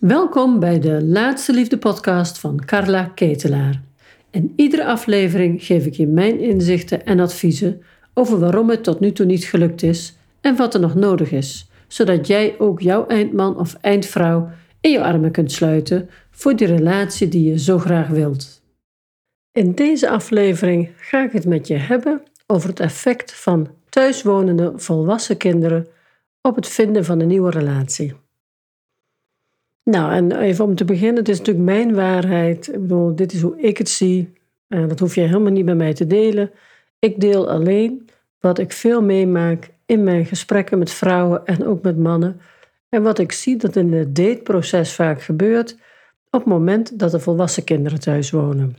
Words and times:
Welkom 0.00 0.60
bij 0.60 0.78
de 0.78 1.04
Laatste 1.04 1.52
Liefde 1.52 1.78
podcast 1.78 2.38
van 2.38 2.64
Carla 2.64 3.04
Ketelaar. 3.04 3.82
In 4.30 4.52
iedere 4.56 4.84
aflevering 4.84 5.64
geef 5.64 5.86
ik 5.86 5.94
je 5.94 6.06
mijn 6.06 6.38
inzichten 6.38 7.06
en 7.06 7.20
adviezen 7.20 7.82
over 8.14 8.38
waarom 8.38 8.70
het 8.70 8.84
tot 8.84 9.00
nu 9.00 9.12
toe 9.12 9.26
niet 9.26 9.44
gelukt 9.44 9.82
is 9.82 10.16
en 10.40 10.56
wat 10.56 10.74
er 10.74 10.80
nog 10.80 10.94
nodig 10.94 11.32
is, 11.32 11.70
zodat 11.88 12.26
jij 12.26 12.54
ook 12.58 12.80
jouw 12.80 13.06
eindman 13.06 13.58
of 13.58 13.74
eindvrouw 13.80 14.50
in 14.80 14.90
je 14.90 15.02
armen 15.02 15.30
kunt 15.30 15.52
sluiten 15.52 16.10
voor 16.30 16.56
die 16.56 16.66
relatie 16.66 17.28
die 17.28 17.50
je 17.50 17.58
zo 17.58 17.78
graag 17.78 18.08
wilt. 18.08 18.62
In 19.52 19.74
deze 19.74 20.08
aflevering 20.08 20.90
ga 20.96 21.24
ik 21.24 21.32
het 21.32 21.46
met 21.46 21.66
je 21.66 21.76
hebben 21.76 22.22
over 22.46 22.68
het 22.68 22.80
effect 22.80 23.32
van 23.32 23.68
thuiswonende 23.88 24.72
volwassen 24.76 25.36
kinderen 25.36 25.86
op 26.42 26.56
het 26.56 26.68
vinden 26.68 27.04
van 27.04 27.20
een 27.20 27.28
nieuwe 27.28 27.50
relatie. 27.50 28.14
Nou, 29.90 30.12
en 30.12 30.32
even 30.32 30.64
om 30.64 30.74
te 30.74 30.84
beginnen, 30.84 31.16
het 31.16 31.28
is 31.28 31.38
natuurlijk 31.38 31.66
mijn 31.66 31.94
waarheid. 31.94 32.68
Ik 32.68 32.80
bedoel, 32.80 33.14
dit 33.14 33.32
is 33.32 33.40
hoe 33.40 33.60
ik 33.60 33.78
het 33.78 33.88
zie. 33.88 34.32
En 34.68 34.88
dat 34.88 34.98
hoef 34.98 35.14
je 35.14 35.20
helemaal 35.20 35.52
niet 35.52 35.64
bij 35.64 35.74
mij 35.74 35.94
te 35.94 36.06
delen. 36.06 36.50
Ik 36.98 37.20
deel 37.20 37.50
alleen 37.50 38.08
wat 38.40 38.58
ik 38.58 38.72
veel 38.72 39.02
meemaak 39.02 39.70
in 39.86 40.04
mijn 40.04 40.26
gesprekken 40.26 40.78
met 40.78 40.90
vrouwen 40.90 41.46
en 41.46 41.66
ook 41.66 41.82
met 41.82 41.98
mannen. 41.98 42.40
En 42.88 43.02
wat 43.02 43.18
ik 43.18 43.32
zie 43.32 43.56
dat 43.56 43.76
in 43.76 43.92
het 43.92 44.14
dateproces 44.14 44.94
vaak 44.94 45.22
gebeurt 45.22 45.72
op 46.30 46.40
het 46.40 46.44
moment 46.44 46.98
dat 46.98 47.12
er 47.12 47.20
volwassen 47.20 47.64
kinderen 47.64 48.00
thuis 48.00 48.30
wonen. 48.30 48.76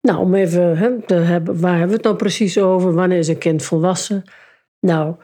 Nou, 0.00 0.18
om 0.18 0.34
even 0.34 1.02
te 1.06 1.14
hebben, 1.14 1.60
waar 1.60 1.70
hebben 1.70 1.88
we 1.88 1.94
het 1.94 2.04
nou 2.04 2.16
precies 2.16 2.58
over? 2.58 2.92
Wanneer 2.94 3.18
is 3.18 3.28
een 3.28 3.38
kind 3.38 3.62
volwassen? 3.62 4.24
Nou, 4.80 5.14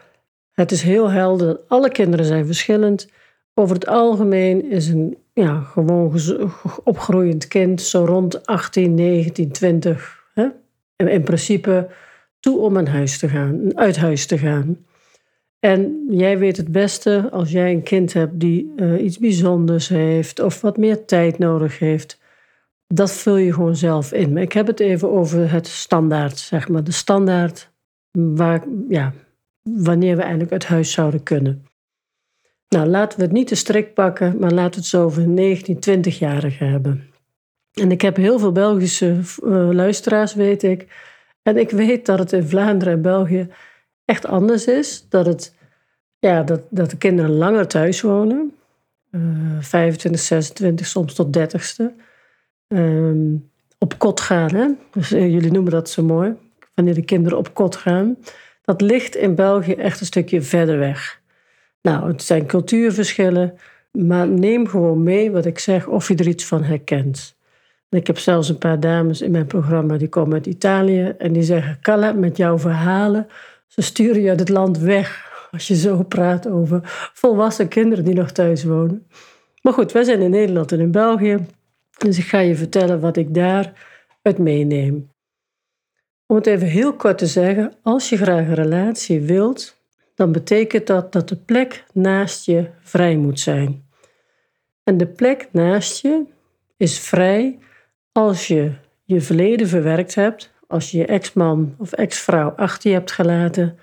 het 0.51 0.71
is 0.71 0.81
heel 0.81 1.09
helder. 1.09 1.59
Alle 1.67 1.89
kinderen 1.89 2.25
zijn 2.25 2.45
verschillend. 2.45 3.07
Over 3.57 3.75
het 3.75 3.87
algemeen 3.87 4.69
is 4.69 4.87
een 4.87 5.17
ja, 5.33 5.59
gewoon 5.59 6.19
opgroeiend 6.83 7.47
kind 7.47 7.81
zo 7.81 8.05
rond 8.05 8.45
18, 8.45 8.93
19, 8.93 9.51
20. 9.51 10.23
Hè? 10.33 10.47
In 10.95 11.23
principe 11.23 11.89
toe 12.39 12.59
om 12.59 12.77
een 12.77 12.87
huis 12.87 13.19
te 13.19 13.29
gaan, 13.29 13.77
uit 13.77 13.97
huis 13.97 14.25
te 14.25 14.37
gaan. 14.37 14.85
En 15.59 16.05
jij 16.09 16.37
weet 16.37 16.57
het 16.57 16.71
beste 16.71 17.29
als 17.31 17.51
jij 17.51 17.71
een 17.71 17.83
kind 17.83 18.13
hebt 18.13 18.39
die 18.39 18.73
uh, 18.75 19.03
iets 19.03 19.17
bijzonders 19.17 19.87
heeft 19.87 20.39
of 20.39 20.61
wat 20.61 20.77
meer 20.77 21.05
tijd 21.05 21.37
nodig 21.37 21.79
heeft. 21.79 22.19
Dat 22.87 23.11
vul 23.11 23.35
je 23.35 23.53
gewoon 23.53 23.75
zelf 23.75 24.13
in. 24.13 24.33
Maar 24.33 24.41
ik 24.41 24.53
heb 24.53 24.67
het 24.67 24.79
even 24.79 25.11
over 25.11 25.51
het 25.51 25.67
standaard, 25.67 26.37
zeg 26.37 26.69
maar. 26.69 26.83
De 26.83 26.91
standaard 26.91 27.71
waar, 28.11 28.63
ja, 28.89 29.13
wanneer 29.63 30.15
we 30.15 30.21
eigenlijk 30.21 30.51
uit 30.51 30.65
huis 30.65 30.91
zouden 30.91 31.23
kunnen. 31.23 31.65
Nou, 32.75 32.87
laten 32.87 33.19
we 33.19 33.23
het 33.23 33.33
niet 33.33 33.47
te 33.47 33.55
strikt 33.55 33.93
pakken, 33.93 34.37
maar 34.39 34.51
laten 34.51 34.71
we 34.71 34.77
het 34.77 34.85
zo 34.85 35.03
over 35.03 35.27
19, 35.27 35.75
20-jarigen 35.75 36.69
hebben. 36.69 37.09
En 37.73 37.91
ik 37.91 38.01
heb 38.01 38.15
heel 38.15 38.39
veel 38.39 38.51
Belgische 38.51 39.19
uh, 39.43 39.69
luisteraars, 39.71 40.33
weet 40.33 40.63
ik. 40.63 40.87
En 41.41 41.57
ik 41.57 41.69
weet 41.69 42.05
dat 42.05 42.19
het 42.19 42.31
in 42.31 42.47
Vlaanderen 42.47 42.93
en 42.93 43.01
België 43.01 43.47
echt 44.05 44.25
anders 44.25 44.65
is. 44.65 45.05
Dat, 45.09 45.25
het, 45.25 45.55
ja, 46.19 46.43
dat, 46.43 46.61
dat 46.69 46.89
de 46.89 46.97
kinderen 46.97 47.31
langer 47.31 47.67
thuis 47.67 48.01
wonen. 48.01 48.53
Uh, 49.11 49.21
25, 49.59 50.21
26, 50.21 50.85
soms 50.85 51.13
tot 51.13 51.37
30ste. 51.37 51.83
Um, 52.67 53.51
op 53.77 53.97
kot 53.97 54.21
gaan, 54.21 54.55
hè? 54.55 54.67
Dus, 54.91 55.11
uh, 55.11 55.31
jullie 55.31 55.51
noemen 55.51 55.71
dat 55.71 55.89
zo 55.89 56.03
mooi. 56.03 56.33
Wanneer 56.73 56.93
de 56.93 57.05
kinderen 57.05 57.37
op 57.37 57.53
kot 57.53 57.75
gaan. 57.75 58.17
Dat 58.61 58.81
ligt 58.81 59.15
in 59.15 59.35
België 59.35 59.73
echt 59.73 59.99
een 59.99 60.05
stukje 60.05 60.41
verder 60.41 60.79
weg. 60.79 61.23
Nou, 61.85 62.07
het 62.07 62.23
zijn 62.23 62.45
cultuurverschillen, 62.45 63.57
maar 63.91 64.27
neem 64.27 64.67
gewoon 64.67 65.03
mee 65.03 65.31
wat 65.31 65.45
ik 65.45 65.59
zeg 65.59 65.87
of 65.87 66.07
je 66.07 66.15
er 66.15 66.27
iets 66.27 66.45
van 66.45 66.63
herkent. 66.63 67.37
ik 67.89 68.07
heb 68.07 68.17
zelfs 68.17 68.49
een 68.49 68.57
paar 68.57 68.79
dames 68.79 69.21
in 69.21 69.31
mijn 69.31 69.47
programma 69.47 69.97
die 69.97 70.09
komen 70.09 70.33
uit 70.33 70.45
Italië 70.45 71.13
en 71.17 71.33
die 71.33 71.43
zeggen: 71.43 71.77
Kalla, 71.81 72.11
met 72.11 72.37
jouw 72.37 72.59
verhalen, 72.59 73.27
ze 73.67 73.81
sturen 73.81 74.21
je 74.21 74.29
uit 74.29 74.39
het 74.39 74.49
land 74.49 74.77
weg 74.77 75.31
als 75.51 75.67
je 75.67 75.75
zo 75.75 76.03
praat 76.03 76.47
over 76.47 76.79
volwassen 77.13 77.67
kinderen 77.67 78.05
die 78.05 78.15
nog 78.15 78.31
thuis 78.31 78.63
wonen. 78.63 79.07
Maar 79.61 79.73
goed, 79.73 79.91
wij 79.91 80.03
zijn 80.03 80.21
in 80.21 80.29
Nederland 80.29 80.71
en 80.71 80.79
in 80.79 80.91
België, 80.91 81.45
dus 81.97 82.17
ik 82.17 82.25
ga 82.25 82.39
je 82.39 82.55
vertellen 82.55 82.99
wat 82.99 83.17
ik 83.17 83.33
daar 83.33 83.73
uit 84.21 84.37
meeneem. 84.37 85.09
Om 86.25 86.35
het 86.35 86.47
even 86.47 86.67
heel 86.67 86.93
kort 86.93 87.17
te 87.17 87.27
zeggen, 87.27 87.73
als 87.81 88.09
je 88.09 88.17
graag 88.17 88.47
een 88.47 88.55
relatie 88.55 89.21
wilt, 89.21 89.74
dan 90.15 90.31
betekent 90.31 90.87
dat 90.87 91.11
dat 91.11 91.29
de 91.29 91.35
plek 91.35 91.83
naast 91.93 92.45
je 92.45 92.69
vrij 92.81 93.15
moet 93.15 93.39
zijn. 93.39 93.85
En 94.83 94.97
de 94.97 95.07
plek 95.07 95.47
naast 95.51 96.01
je 96.01 96.23
is 96.77 96.99
vrij 96.99 97.59
als 98.11 98.47
je 98.47 98.71
je 99.03 99.21
verleden 99.21 99.67
verwerkt 99.67 100.15
hebt, 100.15 100.53
als 100.67 100.91
je 100.91 100.97
je 100.97 101.05
ex-man 101.05 101.75
of 101.77 101.91
ex-vrouw 101.91 102.49
achter 102.49 102.89
je 102.89 102.95
hebt 102.95 103.11
gelaten, 103.11 103.79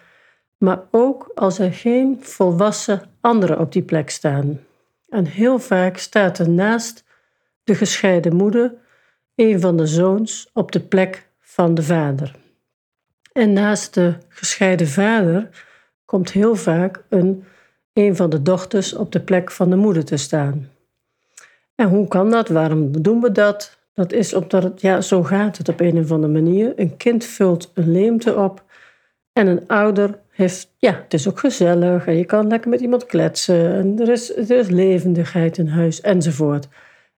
maar 0.58 0.82
ook 0.90 1.30
als 1.34 1.58
er 1.58 1.72
geen 1.72 2.18
volwassen 2.20 3.02
anderen 3.20 3.58
op 3.58 3.72
die 3.72 3.82
plek 3.82 4.10
staan. 4.10 4.60
En 5.08 5.26
heel 5.26 5.58
vaak 5.58 5.96
staat 5.96 6.38
er 6.38 6.48
naast 6.48 7.04
de 7.64 7.74
gescheiden 7.74 8.36
moeder 8.36 8.74
een 9.34 9.60
van 9.60 9.76
de 9.76 9.86
zoons 9.86 10.50
op 10.52 10.72
de 10.72 10.80
plek 10.80 11.28
van 11.40 11.74
de 11.74 11.82
vader. 11.82 12.34
En 13.32 13.52
naast 13.52 13.94
de 13.94 14.14
gescheiden 14.28 14.88
vader 14.88 15.48
komt 16.12 16.32
heel 16.32 16.56
vaak 16.56 17.02
een, 17.08 17.44
een 17.92 18.16
van 18.16 18.30
de 18.30 18.42
dochters 18.42 18.94
op 18.94 19.12
de 19.12 19.20
plek 19.20 19.50
van 19.50 19.70
de 19.70 19.76
moeder 19.76 20.04
te 20.04 20.16
staan. 20.16 20.68
En 21.74 21.88
hoe 21.88 22.08
kan 22.08 22.30
dat? 22.30 22.48
Waarom 22.48 23.02
doen 23.02 23.20
we 23.20 23.32
dat? 23.32 23.78
Dat 23.94 24.12
is 24.12 24.34
omdat 24.34 24.62
het, 24.62 24.80
ja, 24.80 25.00
zo 25.00 25.22
gaat 25.22 25.58
het 25.58 25.68
op 25.68 25.80
een 25.80 25.98
of 25.98 26.10
andere 26.10 26.32
manier. 26.32 26.72
Een 26.76 26.96
kind 26.96 27.24
vult 27.24 27.70
een 27.74 27.92
leemte 27.92 28.36
op 28.36 28.64
en 29.32 29.46
een 29.46 29.66
ouder 29.66 30.18
heeft, 30.30 30.74
ja, 30.76 31.00
het 31.02 31.14
is 31.14 31.28
ook 31.28 31.38
gezellig 31.38 32.06
en 32.06 32.16
je 32.16 32.24
kan 32.24 32.46
lekker 32.46 32.70
met 32.70 32.80
iemand 32.80 33.06
kletsen 33.06 33.74
en 33.74 34.00
er 34.00 34.08
is, 34.08 34.36
er 34.36 34.58
is 34.58 34.68
levendigheid 34.68 35.58
in 35.58 35.68
huis 35.68 36.00
enzovoort. 36.00 36.68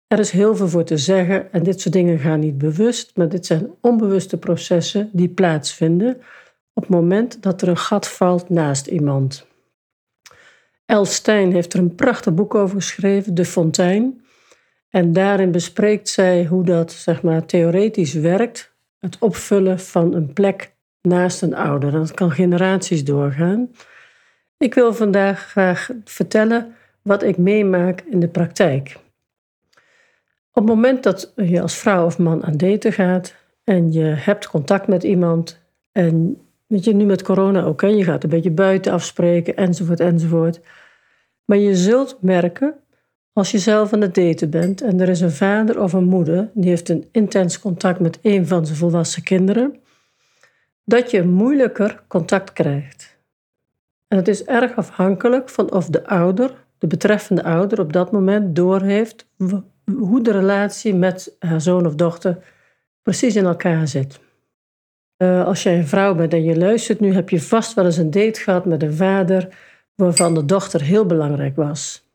Er 0.06 0.19
is 0.19 0.30
heel 0.30 0.56
veel 0.56 0.69
voor 0.69 0.84
te 0.84 0.97
zeggen 0.97 1.53
en 1.53 1.62
dit 1.62 1.80
soort 1.80 1.94
dingen 1.94 2.19
gaan 2.19 2.41
niet 2.41 2.59
bewust, 2.59 3.16
maar 3.16 3.28
dit 3.28 3.47
zijn 3.47 3.70
onbewuste 3.80 4.38
processen 4.38 5.09
die 5.12 5.28
plaatsvinden 5.28 6.22
op 6.72 6.83
het 6.83 6.93
moment 6.93 7.43
dat 7.43 7.62
er 7.62 7.69
een 7.69 7.77
gat 7.77 8.09
valt 8.09 8.49
naast 8.49 8.87
iemand. 8.87 9.47
El 10.87 11.05
Stein 11.05 11.53
heeft 11.53 11.72
er 11.72 11.78
een 11.78 11.94
prachtig 11.94 12.34
boek 12.34 12.55
over 12.55 12.77
geschreven, 12.77 13.34
De 13.34 13.44
Fontein. 13.44 14.25
En 14.88 15.12
daarin 15.12 15.50
bespreekt 15.50 16.09
zij 16.09 16.44
hoe 16.44 16.65
dat 16.65 16.93
zeg 16.93 17.22
maar, 17.22 17.47
theoretisch 17.47 18.12
werkt, 18.12 18.75
het 18.99 19.16
opvullen 19.19 19.81
van 19.81 20.15
een 20.15 20.33
plek 20.33 20.75
naast 21.00 21.43
een 21.43 21.55
ouder. 21.55 21.93
Dat 21.93 22.12
kan 22.12 22.31
generaties 22.31 23.04
doorgaan. 23.04 23.71
Ik 24.59 24.75
wil 24.75 24.94
vandaag 24.94 25.41
graag 25.41 25.91
vertellen 26.04 26.75
wat 27.03 27.22
ik 27.22 27.37
meemaak 27.37 28.00
in 28.00 28.21
de 28.21 28.28
praktijk. 28.28 28.97
Op 30.53 30.62
het 30.62 30.65
moment 30.65 31.03
dat 31.03 31.33
je 31.37 31.60
als 31.60 31.77
vrouw 31.77 32.04
of 32.04 32.19
man 32.19 32.44
aan 32.44 32.56
daten 32.56 32.93
gaat 32.93 33.34
en 33.65 33.93
je 33.93 34.04
hebt 34.04 34.49
contact 34.49 34.87
met 34.87 35.03
iemand 35.03 35.60
en 35.93 36.41
Weet 36.72 36.84
je, 36.84 36.94
nu 36.94 37.05
met 37.05 37.22
corona 37.22 37.62
ook, 37.62 37.81
je 37.81 38.05
gaat 38.05 38.25
een 38.25 38.31
beetje 38.31 38.50
buiten 38.50 38.93
afspreken, 38.93 39.56
enzovoort, 39.56 40.00
enzovoort. 40.00 40.60
Maar 41.44 41.59
je 41.59 41.77
zult 41.77 42.16
merken, 42.21 42.75
als 43.33 43.50
je 43.50 43.59
zelf 43.59 43.93
aan 43.93 44.00
het 44.00 44.15
daten 44.15 44.50
bent 44.50 44.81
en 44.81 45.00
er 45.00 45.09
is 45.09 45.21
een 45.21 45.33
vader 45.33 45.81
of 45.83 45.93
een 45.93 46.05
moeder 46.05 46.50
die 46.55 46.69
heeft 46.69 46.88
een 46.88 47.09
intens 47.10 47.59
contact 47.59 48.00
met 48.00 48.19
een 48.22 48.47
van 48.47 48.66
zijn 48.66 48.78
volwassen 48.78 49.22
kinderen, 49.22 49.81
dat 50.84 51.10
je 51.10 51.22
moeilijker 51.22 52.03
contact 52.09 52.53
krijgt. 52.53 53.19
En 54.09 54.16
het 54.16 54.28
is 54.28 54.44
erg 54.44 54.77
afhankelijk 54.77 55.49
van 55.49 55.72
of 55.72 55.87
de 55.87 56.06
ouder, 56.06 56.65
de 56.78 56.87
betreffende 56.87 57.44
ouder, 57.44 57.81
op 57.81 57.93
dat 57.93 58.12
moment 58.12 58.56
doorheeft 58.56 59.27
hoe 59.84 60.22
de 60.22 60.33
relatie 60.33 60.95
met 60.95 61.36
haar 61.39 61.60
zoon 61.60 61.86
of 61.86 61.95
dochter 61.95 62.39
precies 63.03 63.36
in 63.36 63.45
elkaar 63.45 63.89
zit. 63.89 64.21
Uh, 65.22 65.45
als 65.45 65.63
jij 65.63 65.78
een 65.78 65.86
vrouw 65.86 66.15
bent 66.15 66.33
en 66.33 66.45
je 66.45 66.57
luistert 66.57 67.01
nu, 67.01 67.15
heb 67.15 67.28
je 67.28 67.41
vast 67.41 67.74
wel 67.74 67.84
eens 67.84 67.97
een 67.97 68.10
date 68.10 68.41
gehad 68.41 68.65
met 68.65 68.83
een 68.83 68.95
vader 68.95 69.48
waarvan 69.95 70.34
de 70.34 70.45
dochter 70.45 70.83
heel 70.83 71.07
belangrijk 71.07 71.57
was. 71.57 72.07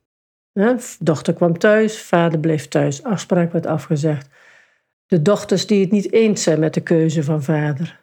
Dochter 1.00 1.34
kwam 1.34 1.58
thuis, 1.58 2.02
vader 2.02 2.40
bleef 2.40 2.68
thuis, 2.68 3.04
afspraak 3.04 3.52
werd 3.52 3.66
afgezegd. 3.66 4.30
De 5.06 5.22
dochters 5.22 5.68
die 5.68 5.82
het 5.82 5.92
niet 5.92 6.12
eens 6.12 6.44
zijn 6.44 6.60
met 6.60 6.74
de 6.74 6.82
keuze 6.82 7.24
van 7.24 7.44
vader. 7.44 8.00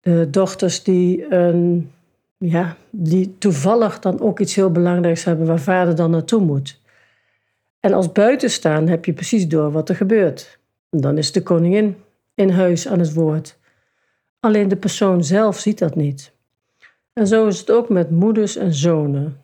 De 0.00 0.30
dochters 0.30 0.82
die, 0.82 1.34
een, 1.34 1.90
ja, 2.38 2.76
die 2.90 3.38
toevallig 3.38 3.98
dan 3.98 4.20
ook 4.20 4.40
iets 4.40 4.54
heel 4.54 4.70
belangrijks 4.70 5.24
hebben 5.24 5.46
waar 5.46 5.60
vader 5.60 5.96
dan 5.96 6.10
naartoe 6.10 6.40
moet. 6.40 6.80
En 7.80 7.92
als 7.92 8.12
buitenstaan 8.12 8.88
heb 8.88 9.04
je 9.04 9.12
precies 9.12 9.48
door 9.48 9.72
wat 9.72 9.88
er 9.88 9.96
gebeurt. 9.96 10.58
Dan 10.90 11.18
is 11.18 11.32
de 11.32 11.42
koningin 11.42 11.96
in 12.34 12.50
huis 12.50 12.88
aan 12.88 12.98
het 12.98 13.14
woord. 13.14 13.58
Alleen 14.46 14.68
de 14.68 14.76
persoon 14.76 15.24
zelf 15.24 15.58
ziet 15.58 15.78
dat 15.78 15.94
niet. 15.94 16.32
En 17.12 17.26
zo 17.26 17.46
is 17.46 17.58
het 17.58 17.70
ook 17.70 17.88
met 17.88 18.10
moeders 18.10 18.56
en 18.56 18.74
zonen. 18.74 19.42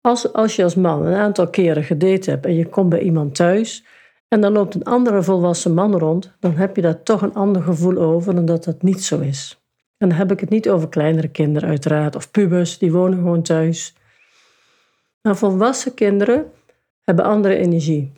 Als, 0.00 0.32
als 0.32 0.56
je 0.56 0.62
als 0.62 0.74
man 0.74 1.06
een 1.06 1.14
aantal 1.14 1.48
keren 1.48 1.84
gedate 1.84 2.30
hebt 2.30 2.46
en 2.46 2.54
je 2.54 2.66
komt 2.66 2.88
bij 2.88 3.00
iemand 3.00 3.34
thuis 3.34 3.84
en 4.28 4.40
dan 4.40 4.52
loopt 4.52 4.74
een 4.74 4.84
andere 4.84 5.22
volwassen 5.22 5.74
man 5.74 5.98
rond, 5.98 6.36
dan 6.40 6.56
heb 6.56 6.76
je 6.76 6.82
daar 6.82 7.02
toch 7.02 7.22
een 7.22 7.34
ander 7.34 7.62
gevoel 7.62 7.96
over 7.96 8.34
dan 8.34 8.44
dat 8.44 8.64
dat 8.64 8.82
niet 8.82 9.04
zo 9.04 9.20
is. 9.20 9.62
En 9.96 10.08
dan 10.08 10.18
heb 10.18 10.32
ik 10.32 10.40
het 10.40 10.50
niet 10.50 10.68
over 10.68 10.88
kleinere 10.88 11.28
kinderen 11.28 11.68
uiteraard 11.68 12.16
of 12.16 12.30
pubers, 12.30 12.78
die 12.78 12.92
wonen 12.92 13.18
gewoon 13.18 13.42
thuis. 13.42 13.94
Maar 15.22 15.36
volwassen 15.36 15.94
kinderen 15.94 16.52
hebben 17.04 17.24
andere 17.24 17.56
energie. 17.56 18.12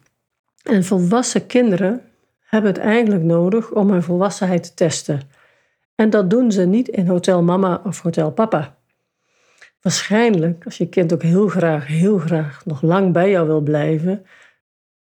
En 0.63 0.85
volwassen 0.85 1.47
kinderen 1.47 2.03
hebben 2.41 2.71
het 2.71 2.81
eigenlijk 2.81 3.23
nodig 3.23 3.71
om 3.71 3.91
hun 3.91 4.03
volwassenheid 4.03 4.63
te 4.63 4.75
testen. 4.75 5.39
En 6.01 6.11
dat 6.11 6.31
doen 6.31 6.53
ze 6.53 6.63
niet 6.63 6.89
in 6.89 7.07
Hotel 7.07 7.43
Mama 7.43 7.81
of 7.85 8.01
Hotel 8.01 8.31
Papa. 8.31 8.77
Waarschijnlijk, 9.81 10.65
als 10.65 10.77
je 10.77 10.89
kind 10.89 11.13
ook 11.13 11.23
heel 11.23 11.49
graag, 11.49 11.87
heel 11.87 12.19
graag 12.19 12.65
nog 12.65 12.83
lang 12.83 13.13
bij 13.13 13.31
jou 13.31 13.47
wil 13.47 13.61
blijven, 13.61 14.27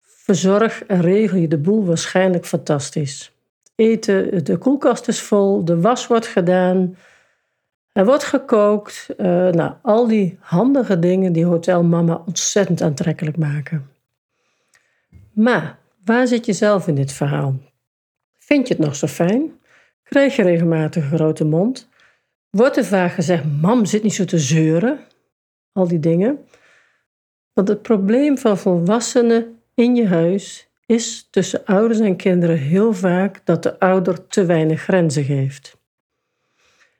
verzorg 0.00 0.84
en 0.84 1.00
regel 1.00 1.38
je 1.38 1.48
de 1.48 1.58
boel 1.58 1.84
waarschijnlijk 1.84 2.46
fantastisch. 2.46 3.32
Eten, 3.74 4.44
de 4.44 4.56
koelkast 4.56 5.08
is 5.08 5.20
vol, 5.20 5.64
de 5.64 5.80
was 5.80 6.06
wordt 6.06 6.26
gedaan, 6.26 6.96
er 7.92 8.04
wordt 8.04 8.24
gekookt. 8.24 9.06
Uh, 9.18 9.26
nou, 9.48 9.72
al 9.82 10.06
die 10.06 10.38
handige 10.40 10.98
dingen 10.98 11.32
die 11.32 11.44
Hotel 11.44 11.82
Mama 11.82 12.22
ontzettend 12.26 12.82
aantrekkelijk 12.82 13.36
maken. 13.36 13.90
Maar 15.32 15.78
waar 16.04 16.26
zit 16.26 16.46
je 16.46 16.52
zelf 16.52 16.86
in 16.86 16.94
dit 16.94 17.12
verhaal? 17.12 17.54
Vind 18.38 18.68
je 18.68 18.74
het 18.74 18.84
nog 18.84 18.96
zo 18.96 19.06
fijn? 19.06 19.60
Krijg 20.02 20.36
je 20.36 20.42
regelmatig 20.42 21.10
een 21.10 21.16
grote 21.16 21.44
mond? 21.44 21.88
Wordt 22.50 22.76
er 22.76 22.84
vaak 22.84 23.12
gezegd: 23.12 23.44
Mam, 23.60 23.84
zit 23.84 24.02
niet 24.02 24.14
zo 24.14 24.24
te 24.24 24.38
zeuren? 24.38 24.98
Al 25.72 25.88
die 25.88 26.00
dingen. 26.00 26.38
Want 27.52 27.68
het 27.68 27.82
probleem 27.82 28.38
van 28.38 28.58
volwassenen 28.58 29.58
in 29.74 29.96
je 29.96 30.06
huis 30.06 30.68
is 30.86 31.28
tussen 31.30 31.64
ouders 31.64 32.00
en 32.00 32.16
kinderen 32.16 32.58
heel 32.58 32.92
vaak 32.92 33.40
dat 33.44 33.62
de 33.62 33.78
ouder 33.78 34.26
te 34.26 34.44
weinig 34.44 34.82
grenzen 34.82 35.24
geeft. 35.24 35.80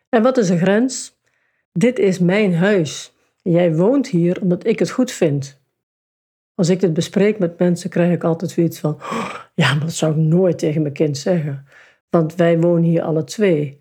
En 0.08 0.22
wat 0.22 0.36
is 0.36 0.48
een 0.48 0.58
grens? 0.58 1.16
Dit 1.72 1.98
is 1.98 2.18
mijn 2.18 2.54
huis. 2.54 3.12
Jij 3.42 3.74
woont 3.74 4.08
hier 4.08 4.40
omdat 4.40 4.66
ik 4.66 4.78
het 4.78 4.90
goed 4.90 5.10
vind. 5.10 5.60
Als 6.54 6.68
ik 6.68 6.80
dit 6.80 6.92
bespreek 6.92 7.38
met 7.38 7.58
mensen, 7.58 7.90
krijg 7.90 8.12
ik 8.12 8.24
altijd 8.24 8.50
zoiets 8.50 8.78
van: 8.78 8.94
oh, 8.94 9.34
ja, 9.54 9.74
maar 9.74 9.84
dat 9.84 9.94
zou 9.94 10.12
ik 10.12 10.18
nooit 10.18 10.58
tegen 10.58 10.82
mijn 10.82 10.94
kind 10.94 11.18
zeggen. 11.18 11.66
Want 12.12 12.34
wij 12.34 12.60
wonen 12.60 12.82
hier 12.82 13.02
alle 13.02 13.24
twee. 13.24 13.80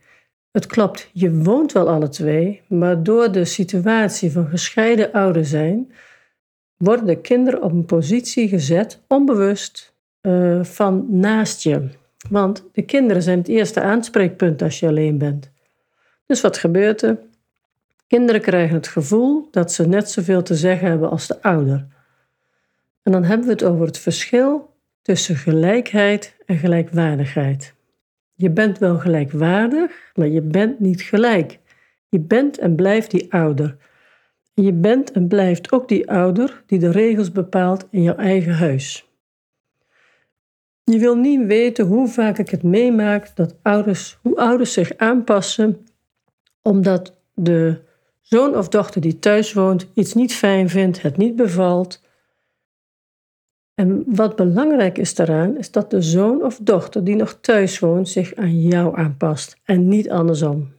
Het 0.51 0.65
klopt, 0.65 1.09
je 1.13 1.33
woont 1.33 1.71
wel 1.71 1.89
alle 1.89 2.09
twee, 2.09 2.61
maar 2.67 3.03
door 3.03 3.31
de 3.31 3.45
situatie 3.45 4.31
van 4.31 4.47
gescheiden 4.47 5.11
ouders 5.11 5.49
zijn, 5.49 5.91
worden 6.77 7.05
de 7.05 7.21
kinderen 7.21 7.61
op 7.61 7.71
een 7.71 7.85
positie 7.85 8.47
gezet, 8.47 9.01
onbewust, 9.07 9.93
uh, 10.21 10.63
van 10.63 11.05
naast 11.09 11.61
je. 11.61 11.89
Want 12.29 12.63
de 12.71 12.81
kinderen 12.81 13.21
zijn 13.21 13.37
het 13.37 13.47
eerste 13.47 13.81
aanspreekpunt 13.81 14.61
als 14.61 14.79
je 14.79 14.87
alleen 14.87 15.17
bent. 15.17 15.51
Dus 16.25 16.41
wat 16.41 16.57
gebeurt 16.57 17.01
er? 17.01 17.17
Kinderen 18.07 18.41
krijgen 18.41 18.75
het 18.75 18.87
gevoel 18.87 19.47
dat 19.51 19.71
ze 19.71 19.87
net 19.87 20.09
zoveel 20.09 20.43
te 20.43 20.55
zeggen 20.55 20.87
hebben 20.87 21.09
als 21.09 21.27
de 21.27 21.41
ouder. 21.41 21.87
En 23.03 23.11
dan 23.11 23.23
hebben 23.23 23.45
we 23.45 23.51
het 23.53 23.63
over 23.63 23.85
het 23.85 23.97
verschil 23.97 24.73
tussen 25.01 25.35
gelijkheid 25.35 26.35
en 26.45 26.57
gelijkwaardigheid. 26.57 27.73
Je 28.41 28.49
bent 28.49 28.77
wel 28.77 28.97
gelijkwaardig, 28.97 30.11
maar 30.15 30.27
je 30.27 30.41
bent 30.41 30.79
niet 30.79 31.01
gelijk. 31.01 31.59
Je 32.09 32.19
bent 32.19 32.57
en 32.57 32.75
blijft 32.75 33.11
die 33.11 33.33
ouder. 33.33 33.77
Je 34.53 34.73
bent 34.73 35.11
en 35.11 35.27
blijft 35.27 35.71
ook 35.71 35.87
die 35.87 36.11
ouder 36.11 36.63
die 36.65 36.79
de 36.79 36.91
regels 36.91 37.31
bepaalt 37.31 37.87
in 37.91 38.03
jouw 38.03 38.15
eigen 38.15 38.53
huis. 38.53 39.09
Je 40.83 40.99
wil 40.99 41.15
niet 41.15 41.45
weten 41.45 41.85
hoe 41.85 42.07
vaak 42.07 42.37
ik 42.37 42.49
het 42.49 42.63
meemaak 42.63 43.35
dat 43.35 43.55
ouders, 43.61 44.19
hoe 44.21 44.35
ouders 44.35 44.73
zich 44.73 44.97
aanpassen 44.97 45.85
omdat 46.61 47.17
de 47.33 47.81
zoon 48.21 48.57
of 48.57 48.69
dochter 48.69 49.01
die 49.01 49.19
thuis 49.19 49.53
woont 49.53 49.87
iets 49.93 50.13
niet 50.13 50.33
fijn 50.33 50.69
vindt, 50.69 51.01
het 51.01 51.17
niet 51.17 51.35
bevalt. 51.35 52.01
En 53.81 54.03
wat 54.05 54.35
belangrijk 54.35 54.97
is 54.97 55.15
daaraan, 55.15 55.57
is 55.57 55.71
dat 55.71 55.89
de 55.89 56.01
zoon 56.01 56.43
of 56.43 56.59
dochter 56.61 57.03
die 57.03 57.15
nog 57.15 57.37
thuis 57.41 57.79
woont 57.79 58.09
zich 58.09 58.35
aan 58.35 58.61
jou 58.61 58.97
aanpast 58.97 59.57
en 59.63 59.87
niet 59.87 60.09
andersom. 60.09 60.71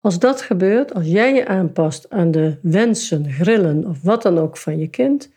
Als 0.00 0.18
dat 0.18 0.42
gebeurt, 0.42 0.94
als 0.94 1.06
jij 1.06 1.34
je 1.34 1.46
aanpast 1.46 2.10
aan 2.10 2.30
de 2.30 2.56
wensen, 2.62 3.30
grillen 3.32 3.86
of 3.86 4.02
wat 4.02 4.22
dan 4.22 4.38
ook 4.38 4.56
van 4.56 4.78
je 4.78 4.88
kind, 4.88 5.32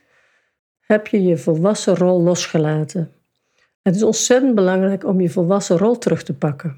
heb 0.79 1.07
je 1.07 1.23
je 1.23 1.37
volwassen 1.37 1.95
rol 1.95 2.21
losgelaten. 2.21 3.11
Het 3.81 3.95
is 3.95 4.03
ontzettend 4.03 4.55
belangrijk 4.55 5.05
om 5.05 5.21
je 5.21 5.29
volwassen 5.29 5.77
rol 5.77 5.97
terug 5.97 6.23
te 6.23 6.33
pakken. 6.33 6.77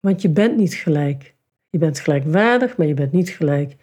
Want 0.00 0.22
je 0.22 0.28
bent 0.28 0.56
niet 0.56 0.74
gelijk. 0.74 1.34
Je 1.70 1.78
bent 1.78 1.98
gelijkwaardig, 1.98 2.76
maar 2.76 2.86
je 2.86 2.94
bent 2.94 3.12
niet 3.12 3.30
gelijk. 3.30 3.76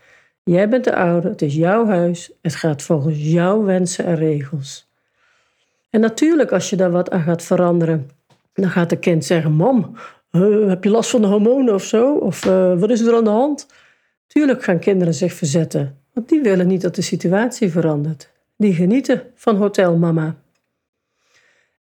Jij 0.43 0.69
bent 0.69 0.83
de 0.83 0.95
ouder, 0.95 1.29
het 1.29 1.41
is 1.41 1.55
jouw 1.55 1.85
huis, 1.85 2.31
het 2.41 2.55
gaat 2.55 2.81
volgens 2.81 3.17
jouw 3.31 3.63
wensen 3.63 4.05
en 4.05 4.15
regels. 4.15 4.88
En 5.89 5.99
natuurlijk, 5.99 6.51
als 6.51 6.69
je 6.69 6.75
daar 6.75 6.91
wat 6.91 7.09
aan 7.09 7.23
gaat 7.23 7.43
veranderen, 7.43 8.09
dan 8.53 8.69
gaat 8.69 8.89
de 8.89 8.99
kind 8.99 9.25
zeggen: 9.25 9.51
Mam, 9.51 9.95
uh, 10.31 10.67
heb 10.67 10.83
je 10.83 10.89
last 10.89 11.09
van 11.09 11.21
de 11.21 11.27
hormonen 11.27 11.73
of 11.73 11.83
zo? 11.83 12.13
Of 12.13 12.45
uh, 12.45 12.79
wat 12.79 12.89
is 12.89 13.01
er 13.01 13.15
aan 13.15 13.23
de 13.23 13.29
hand? 13.29 13.67
Tuurlijk 14.27 14.63
gaan 14.63 14.79
kinderen 14.79 15.13
zich 15.13 15.33
verzetten, 15.33 15.97
want 16.13 16.29
die 16.29 16.41
willen 16.41 16.67
niet 16.67 16.81
dat 16.81 16.95
de 16.95 17.01
situatie 17.01 17.71
verandert. 17.71 18.31
Die 18.57 18.73
genieten 18.73 19.21
van 19.35 19.55
hotelmama. 19.55 20.35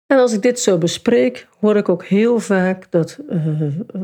En 0.08 0.18
als 0.18 0.34
ik 0.34 0.42
dit 0.42 0.60
zo 0.60 0.78
bespreek, 0.78 1.48
hoor 1.60 1.76
ik 1.76 1.90
ook 1.90 2.06
heel 2.06 2.40
vaak 2.40 2.92
dat, 2.92 3.20
uh, 3.30 3.62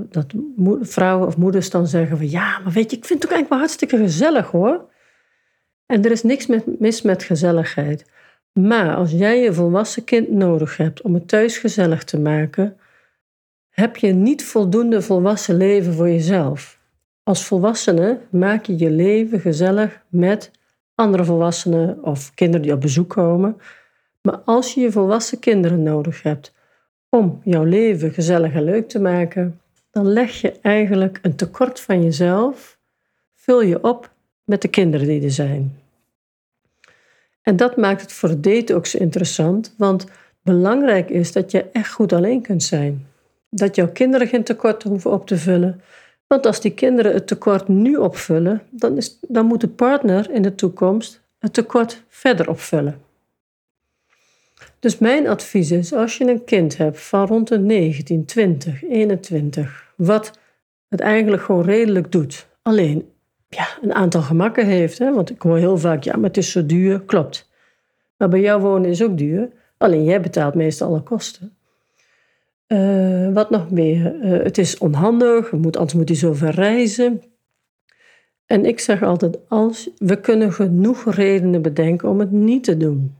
dat 0.09 0.33
vrouwen 0.81 1.27
of 1.27 1.37
moeders 1.37 1.69
dan 1.69 1.87
zeggen 1.87 2.17
van 2.17 2.29
ja, 2.29 2.59
maar 2.59 2.73
weet 2.73 2.91
je, 2.91 2.97
ik 2.97 3.05
vind 3.05 3.23
het 3.23 3.31
ook 3.31 3.37
eigenlijk 3.37 3.49
wel 3.49 3.57
hartstikke 3.57 3.97
gezellig 3.97 4.51
hoor. 4.51 4.89
En 5.85 6.03
er 6.03 6.11
is 6.11 6.23
niks 6.23 6.47
mis 6.65 7.01
met 7.01 7.23
gezelligheid. 7.23 8.05
Maar 8.53 8.95
als 8.95 9.11
jij 9.11 9.41
je 9.41 9.53
volwassen 9.53 10.03
kind 10.03 10.29
nodig 10.29 10.77
hebt 10.77 11.01
om 11.01 11.13
het 11.13 11.27
thuis 11.27 11.57
gezellig 11.57 12.03
te 12.03 12.19
maken, 12.19 12.77
heb 13.69 13.97
je 13.97 14.13
niet 14.13 14.45
voldoende 14.45 15.01
volwassen 15.01 15.57
leven 15.57 15.93
voor 15.93 16.09
jezelf. 16.09 16.79
Als 17.23 17.45
volwassene 17.45 18.19
maak 18.29 18.65
je 18.65 18.77
je 18.77 18.89
leven 18.89 19.39
gezellig 19.39 20.01
met 20.09 20.51
andere 20.95 21.23
volwassenen 21.25 22.03
of 22.03 22.33
kinderen 22.33 22.61
die 22.61 22.73
op 22.73 22.81
bezoek 22.81 23.09
komen. 23.09 23.61
Maar 24.21 24.37
als 24.37 24.73
je 24.73 24.81
je 24.81 24.91
volwassen 24.91 25.39
kinderen 25.39 25.83
nodig 25.83 26.23
hebt 26.23 26.53
om 27.09 27.41
jouw 27.43 27.63
leven 27.63 28.11
gezellig 28.11 28.53
en 28.53 28.63
leuk 28.63 28.89
te 28.89 28.99
maken, 28.99 29.59
dan 29.91 30.07
leg 30.07 30.41
je 30.41 30.59
eigenlijk 30.61 31.19
een 31.21 31.35
tekort 31.35 31.79
van 31.79 32.03
jezelf, 32.03 32.79
vul 33.35 33.61
je 33.61 33.83
op 33.83 34.11
met 34.43 34.61
de 34.61 34.67
kinderen 34.67 35.07
die 35.07 35.23
er 35.23 35.31
zijn. 35.31 35.79
En 37.51 37.57
dat 37.57 37.77
maakt 37.77 38.01
het 38.01 38.11
voor 38.11 38.29
het 38.29 38.43
daten 38.43 38.75
ook 38.75 38.85
zo 38.85 38.97
interessant, 38.97 39.73
want 39.77 40.05
belangrijk 40.43 41.09
is 41.09 41.31
dat 41.31 41.51
je 41.51 41.65
echt 41.71 41.91
goed 41.91 42.13
alleen 42.13 42.41
kunt 42.41 42.63
zijn. 42.63 43.07
Dat 43.49 43.75
jouw 43.75 43.91
kinderen 43.91 44.27
geen 44.27 44.43
tekort 44.43 44.83
hoeven 44.83 45.11
op 45.11 45.27
te 45.27 45.37
vullen. 45.37 45.81
Want 46.27 46.45
als 46.45 46.61
die 46.61 46.73
kinderen 46.73 47.13
het 47.13 47.27
tekort 47.27 47.67
nu 47.67 47.95
opvullen, 47.95 48.61
dan, 48.69 48.97
is, 48.97 49.17
dan 49.27 49.45
moet 49.45 49.61
de 49.61 49.67
partner 49.67 50.31
in 50.31 50.41
de 50.41 50.55
toekomst 50.55 51.21
het 51.39 51.53
tekort 51.53 52.03
verder 52.07 52.49
opvullen. 52.49 53.01
Dus 54.79 54.97
mijn 54.97 55.27
advies 55.27 55.71
is, 55.71 55.93
als 55.93 56.17
je 56.17 56.27
een 56.27 56.43
kind 56.43 56.77
hebt 56.77 57.01
van 57.01 57.27
rond 57.27 57.47
de 57.47 57.59
19, 57.59 58.25
20, 58.25 58.83
21, 58.83 59.93
wat 59.95 60.39
het 60.87 60.99
eigenlijk 60.99 61.43
gewoon 61.43 61.63
redelijk 61.63 62.11
doet, 62.11 62.47
alleen 62.61 63.10
ja, 63.55 63.67
een 63.81 63.93
aantal 63.93 64.21
gemakken 64.21 64.65
heeft, 64.65 64.97
hè? 64.97 65.13
want 65.13 65.29
ik 65.29 65.41
hoor 65.41 65.57
heel 65.57 65.77
vaak, 65.77 66.03
ja, 66.03 66.15
maar 66.15 66.27
het 66.27 66.37
is 66.37 66.51
zo 66.51 66.65
duur, 66.65 67.01
klopt. 67.01 67.49
Maar 68.17 68.29
bij 68.29 68.39
jou 68.39 68.61
wonen 68.61 68.89
is 68.89 69.03
ook 69.03 69.17
duur, 69.17 69.49
alleen 69.77 70.03
jij 70.03 70.21
betaalt 70.21 70.55
meestal 70.55 70.87
alle 70.87 71.03
kosten. 71.03 71.55
Uh, 72.67 73.33
wat 73.33 73.49
nog 73.49 73.71
meer? 73.71 74.15
Uh, 74.15 74.43
het 74.43 74.57
is 74.57 74.77
onhandig, 74.77 75.51
moet, 75.51 75.77
anders 75.77 75.93
moet 75.93 76.09
hij 76.09 76.17
zo 76.17 76.33
ver 76.33 76.51
reizen. 76.51 77.21
En 78.45 78.65
ik 78.65 78.79
zeg 78.79 79.03
altijd, 79.03 79.49
als, 79.49 79.89
we 79.97 80.19
kunnen 80.19 80.53
genoeg 80.53 81.13
redenen 81.13 81.61
bedenken 81.61 82.09
om 82.09 82.19
het 82.19 82.31
niet 82.31 82.63
te 82.63 82.77
doen. 82.77 83.15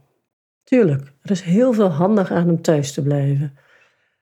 Tuurlijk, 0.64 1.12
er 1.22 1.30
is 1.30 1.42
heel 1.42 1.72
veel 1.72 1.88
handig 1.88 2.30
aan 2.30 2.50
om 2.50 2.62
thuis 2.62 2.92
te 2.92 3.02
blijven. 3.02 3.56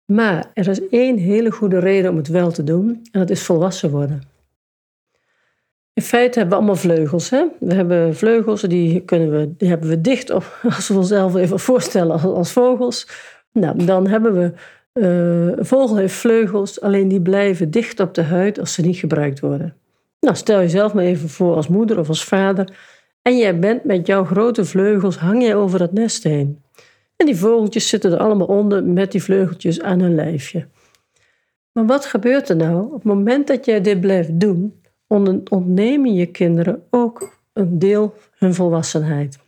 Maar 0.04 0.50
er 0.54 0.68
is 0.68 0.88
één 0.88 1.16
hele 1.16 1.50
goede 1.50 1.78
reden 1.78 2.10
om 2.10 2.16
het 2.16 2.28
wel 2.28 2.50
te 2.50 2.64
doen, 2.64 2.88
en 2.88 3.20
dat 3.20 3.30
is 3.30 3.42
volwassen 3.42 3.90
worden. 3.90 4.22
In 6.00 6.06
feite 6.06 6.38
hebben 6.38 6.58
we 6.58 6.64
allemaal 6.64 6.82
vleugels. 6.82 7.30
Hè? 7.30 7.44
We 7.58 7.74
hebben 7.74 8.16
vleugels, 8.16 8.60
die, 8.62 9.00
kunnen 9.00 9.30
we, 9.30 9.54
die 9.56 9.68
hebben 9.68 9.88
we 9.88 10.00
dicht 10.00 10.30
op, 10.30 10.58
als 10.76 10.88
we 10.88 10.94
onszelf 10.94 11.34
even 11.36 11.58
voorstellen 11.58 12.20
als, 12.20 12.52
vogels. 12.52 13.08
Nou, 13.52 13.84
dan 13.84 14.06
hebben 14.06 14.32
we, 14.32 14.52
uh, 14.94 15.56
een 15.58 15.66
vogel 15.66 15.96
heeft 15.96 16.14
vleugels, 16.14 16.80
alleen 16.80 17.08
die 17.08 17.20
blijven 17.20 17.70
dicht 17.70 18.00
op 18.00 18.14
de 18.14 18.22
huid 18.22 18.58
als 18.58 18.74
ze 18.74 18.80
niet 18.80 18.96
gebruikt 18.96 19.40
worden. 19.40 19.74
Nou, 20.20 20.36
stel 20.36 20.58
jezelf 20.58 20.94
maar 20.94 21.04
even 21.04 21.28
voor 21.28 21.54
als 21.54 21.68
moeder 21.68 21.98
of 21.98 22.08
als 22.08 22.24
vader 22.24 22.76
En 23.22 23.36
jij 23.36 23.58
bent 23.58 23.84
met 23.84 24.06
jouw 24.06 24.24
grote 24.24 24.64
vleugels, 24.64 25.16
hang 25.16 25.42
jij 25.42 25.54
over 25.54 25.78
dat 25.78 25.92
nest 25.92 26.22
heen. 26.22 26.62
En 27.16 27.26
die 27.26 27.36
vogeltjes 27.36 27.88
zitten 27.88 28.12
er 28.12 28.18
allemaal 28.18 28.46
onder 28.46 28.84
met 28.84 29.12
die 29.12 29.22
vleugeltjes 29.22 29.80
aan 29.80 30.00
hun 30.00 30.14
lijfje. 30.14 30.66
Maar 31.72 31.86
wat 31.86 32.04
gebeurt 32.04 32.48
er 32.48 32.56
nou? 32.56 32.84
Op 32.84 32.92
het 32.92 33.04
moment 33.04 33.46
dat 33.46 33.64
jij 33.64 33.80
dit 33.80 34.00
blijft 34.00 34.40
doen, 34.40 34.79
ontnemen 35.50 36.14
je 36.14 36.26
kinderen 36.26 36.86
ook 36.90 37.38
een 37.52 37.78
deel 37.78 38.14
hun 38.36 38.54
volwassenheid. 38.54 39.38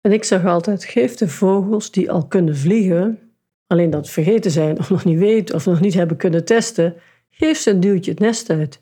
En 0.00 0.12
ik 0.12 0.24
zeg 0.24 0.44
altijd: 0.44 0.84
geef 0.84 1.14
de 1.14 1.28
vogels 1.28 1.90
die 1.90 2.10
al 2.10 2.26
kunnen 2.26 2.56
vliegen, 2.56 3.18
alleen 3.66 3.90
dat 3.90 4.10
vergeten 4.10 4.50
zijn 4.50 4.78
of 4.78 4.90
nog 4.90 5.04
niet 5.04 5.18
weten 5.18 5.54
of 5.54 5.66
nog 5.66 5.80
niet 5.80 5.94
hebben 5.94 6.16
kunnen 6.16 6.44
testen, 6.44 6.94
geef 7.30 7.58
ze 7.58 7.70
een 7.70 7.80
duwtje 7.80 8.10
het 8.10 8.20
nest 8.20 8.50
uit. 8.50 8.78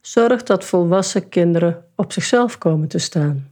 Zorg 0.00 0.42
dat 0.42 0.64
volwassen 0.64 1.28
kinderen 1.28 1.84
op 1.96 2.12
zichzelf 2.12 2.58
komen 2.58 2.88
te 2.88 2.98
staan. 2.98 3.50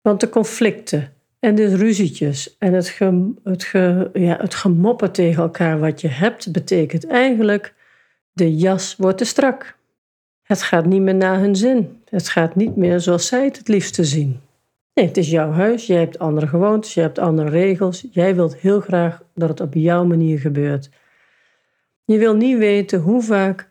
Want 0.00 0.20
de 0.20 0.28
conflicten 0.28 1.12
en 1.38 1.54
de 1.54 1.76
ruzietjes 1.76 2.56
en 2.58 2.72
het, 2.72 2.98
het, 3.42 3.70
ja, 4.12 4.36
het 4.40 4.54
gemoppen 4.54 5.12
tegen 5.12 5.42
elkaar 5.42 5.78
wat 5.78 6.00
je 6.00 6.08
hebt, 6.08 6.52
betekent 6.52 7.06
eigenlijk 7.06 7.74
de 8.38 8.56
jas 8.56 8.96
wordt 8.96 9.18
te 9.18 9.24
strak. 9.24 9.76
Het 10.42 10.62
gaat 10.62 10.86
niet 10.86 11.02
meer 11.02 11.14
naar 11.14 11.38
hun 11.38 11.56
zin. 11.56 12.00
Het 12.08 12.28
gaat 12.28 12.54
niet 12.54 12.76
meer 12.76 13.00
zoals 13.00 13.26
zij 13.26 13.44
het 13.44 13.56
het 13.56 13.68
liefste 13.68 14.04
zien. 14.04 14.40
Nee, 14.94 15.06
het 15.06 15.16
is 15.16 15.30
jouw 15.30 15.50
huis, 15.50 15.86
jij 15.86 15.98
hebt 15.98 16.18
andere 16.18 16.46
gewoontes, 16.46 16.94
je 16.94 17.00
hebt 17.00 17.18
andere 17.18 17.48
regels. 17.48 18.06
Jij 18.10 18.34
wilt 18.34 18.56
heel 18.56 18.80
graag 18.80 19.22
dat 19.34 19.48
het 19.48 19.60
op 19.60 19.74
jouw 19.74 20.04
manier 20.04 20.38
gebeurt. 20.38 20.90
Je 22.04 22.18
wil 22.18 22.34
niet 22.34 22.58
weten 22.58 23.00
hoe 23.00 23.22
vaak 23.22 23.68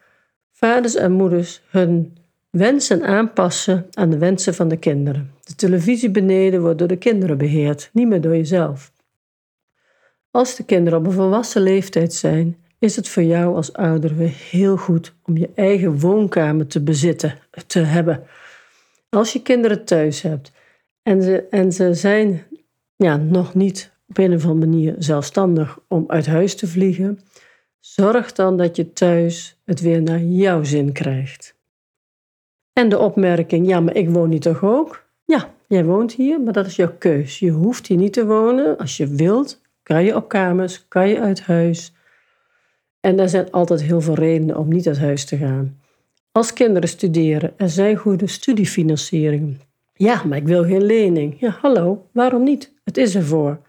vaders 0.51 0.95
en 0.95 1.11
moeders 1.11 1.61
hun 1.69 2.17
wensen 2.49 3.03
aanpassen 3.03 3.87
aan 3.93 4.09
de 4.09 4.17
wensen 4.17 4.53
van 4.53 4.67
de 4.67 4.77
kinderen. 4.77 5.31
De 5.43 5.55
televisie 5.55 6.11
beneden 6.11 6.61
wordt 6.61 6.79
door 6.79 6.87
de 6.87 6.97
kinderen 6.97 7.37
beheerd, 7.37 7.89
niet 7.93 8.07
meer 8.07 8.21
door 8.21 8.35
jezelf. 8.35 8.91
Als 10.31 10.55
de 10.55 10.63
kinderen 10.63 10.99
op 10.99 11.05
een 11.05 11.11
volwassen 11.11 11.61
leeftijd 11.61 12.13
zijn, 12.13 12.57
is 12.79 12.95
het 12.95 13.09
voor 13.09 13.23
jou 13.23 13.55
als 13.55 13.73
ouder 13.73 14.15
weer 14.15 14.33
heel 14.49 14.77
goed 14.77 15.13
om 15.23 15.37
je 15.37 15.49
eigen 15.55 15.99
woonkamer 15.99 16.67
te 16.67 16.81
bezitten, 16.81 17.39
te 17.67 17.79
hebben. 17.79 18.23
Als 19.09 19.33
je 19.33 19.41
kinderen 19.41 19.85
thuis 19.85 20.21
hebt 20.21 20.51
en 21.03 21.21
ze, 21.21 21.47
en 21.49 21.71
ze 21.71 21.93
zijn 21.93 22.43
ja, 22.95 23.17
nog 23.17 23.53
niet 23.55 23.91
op 24.07 24.17
een 24.17 24.33
of 24.33 24.45
andere 24.45 24.69
manier 24.69 24.95
zelfstandig 24.99 25.79
om 25.87 26.03
uit 26.07 26.25
huis 26.25 26.55
te 26.55 26.67
vliegen, 26.67 27.19
zorg 27.79 28.33
dan 28.33 28.57
dat 28.57 28.75
je 28.75 28.93
thuis 28.93 29.59
het 29.65 29.81
weer 29.81 30.01
naar 30.01 30.21
jouw 30.21 30.63
zin 30.63 30.91
krijgt. 30.91 31.55
En 32.73 32.89
de 32.89 32.99
opmerking, 32.99 33.67
ja, 33.67 33.79
maar 33.79 33.95
ik 33.95 34.09
woon 34.09 34.31
hier 34.31 34.39
toch 34.39 34.63
ook? 34.63 35.05
Ja, 35.25 35.53
jij 35.67 35.85
woont 35.85 36.13
hier, 36.13 36.41
maar 36.41 36.53
dat 36.53 36.65
is 36.65 36.75
jouw 36.75 36.95
keus. 36.97 37.39
Je 37.39 37.51
hoeft 37.51 37.87
hier 37.87 37.97
niet 37.97 38.13
te 38.13 38.25
wonen. 38.25 38.77
Als 38.77 38.97
je 38.97 39.07
wilt, 39.07 39.61
kan 39.83 40.03
je 40.03 40.15
op 40.15 40.29
kamers, 40.29 40.87
kan 40.87 41.09
je 41.09 41.19
uit 41.19 41.41
huis. 41.41 41.93
En 42.99 43.19
er 43.19 43.29
zijn 43.29 43.51
altijd 43.51 43.81
heel 43.81 44.01
veel 44.01 44.13
redenen 44.13 44.57
om 44.57 44.67
niet 44.67 44.87
uit 44.87 44.97
huis 44.97 45.25
te 45.25 45.37
gaan. 45.37 45.81
Als 46.31 46.53
kinderen 46.53 46.89
studeren, 46.89 47.53
er 47.57 47.69
zijn 47.69 47.95
goede 47.95 48.27
studiefinancieringen. 48.27 49.59
Ja, 49.93 50.23
maar 50.23 50.37
ik 50.37 50.47
wil 50.47 50.63
geen 50.63 50.83
lening. 50.83 51.39
Ja, 51.39 51.49
hallo, 51.49 52.07
waarom 52.11 52.43
niet? 52.43 52.73
Het 52.83 52.97
is 52.97 53.15
ervoor. 53.15 53.59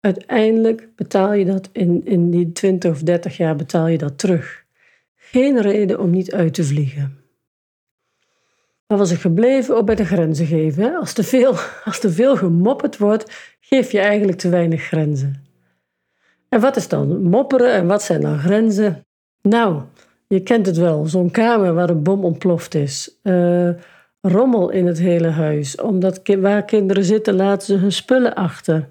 Uiteindelijk 0.00 0.88
betaal 0.96 1.32
je 1.32 1.44
dat 1.44 1.68
in, 1.72 2.00
in 2.04 2.30
die 2.30 2.52
20 2.52 2.90
of 2.90 3.02
30 3.02 3.36
jaar 3.36 3.56
betaal 3.56 3.86
je 3.86 3.98
dat 3.98 4.18
terug. 4.18 4.64
Geen 5.16 5.60
reden 5.60 6.00
om 6.00 6.10
niet 6.10 6.32
uit 6.32 6.54
te 6.54 6.64
vliegen. 6.64 7.18
Maar 8.86 8.98
was 8.98 9.10
ik 9.10 9.20
gebleven 9.20 9.76
op 9.76 9.86
bij 9.86 9.94
de 9.94 10.04
grenzen 10.04 10.46
geven. 10.46 10.96
Als, 10.96 11.12
te 11.12 11.22
veel, 11.22 11.54
als 11.84 12.00
te 12.00 12.10
veel 12.10 12.36
gemopperd 12.36 12.96
wordt, 12.96 13.56
geef 13.60 13.92
je 13.92 14.00
eigenlijk 14.00 14.38
te 14.38 14.48
weinig 14.48 14.82
grenzen. 14.82 15.44
En 16.50 16.60
wat 16.60 16.76
is 16.76 16.88
dan 16.88 17.22
mopperen 17.22 17.72
en 17.72 17.86
wat 17.86 18.02
zijn 18.02 18.20
dan 18.20 18.38
grenzen? 18.38 19.04
Nou, 19.42 19.80
je 20.26 20.42
kent 20.42 20.66
het 20.66 20.76
wel, 20.76 21.06
zo'n 21.06 21.30
kamer 21.30 21.74
waar 21.74 21.90
een 21.90 22.02
bom 22.02 22.24
ontploft 22.24 22.74
is. 22.74 23.18
Uh, 23.22 23.70
rommel 24.20 24.70
in 24.70 24.86
het 24.86 24.98
hele 24.98 25.28
huis. 25.28 25.80
Omdat 25.80 26.20
waar 26.38 26.64
kinderen 26.64 27.04
zitten, 27.04 27.34
laten 27.34 27.66
ze 27.66 27.74
hun 27.74 27.92
spullen 27.92 28.34
achter. 28.34 28.86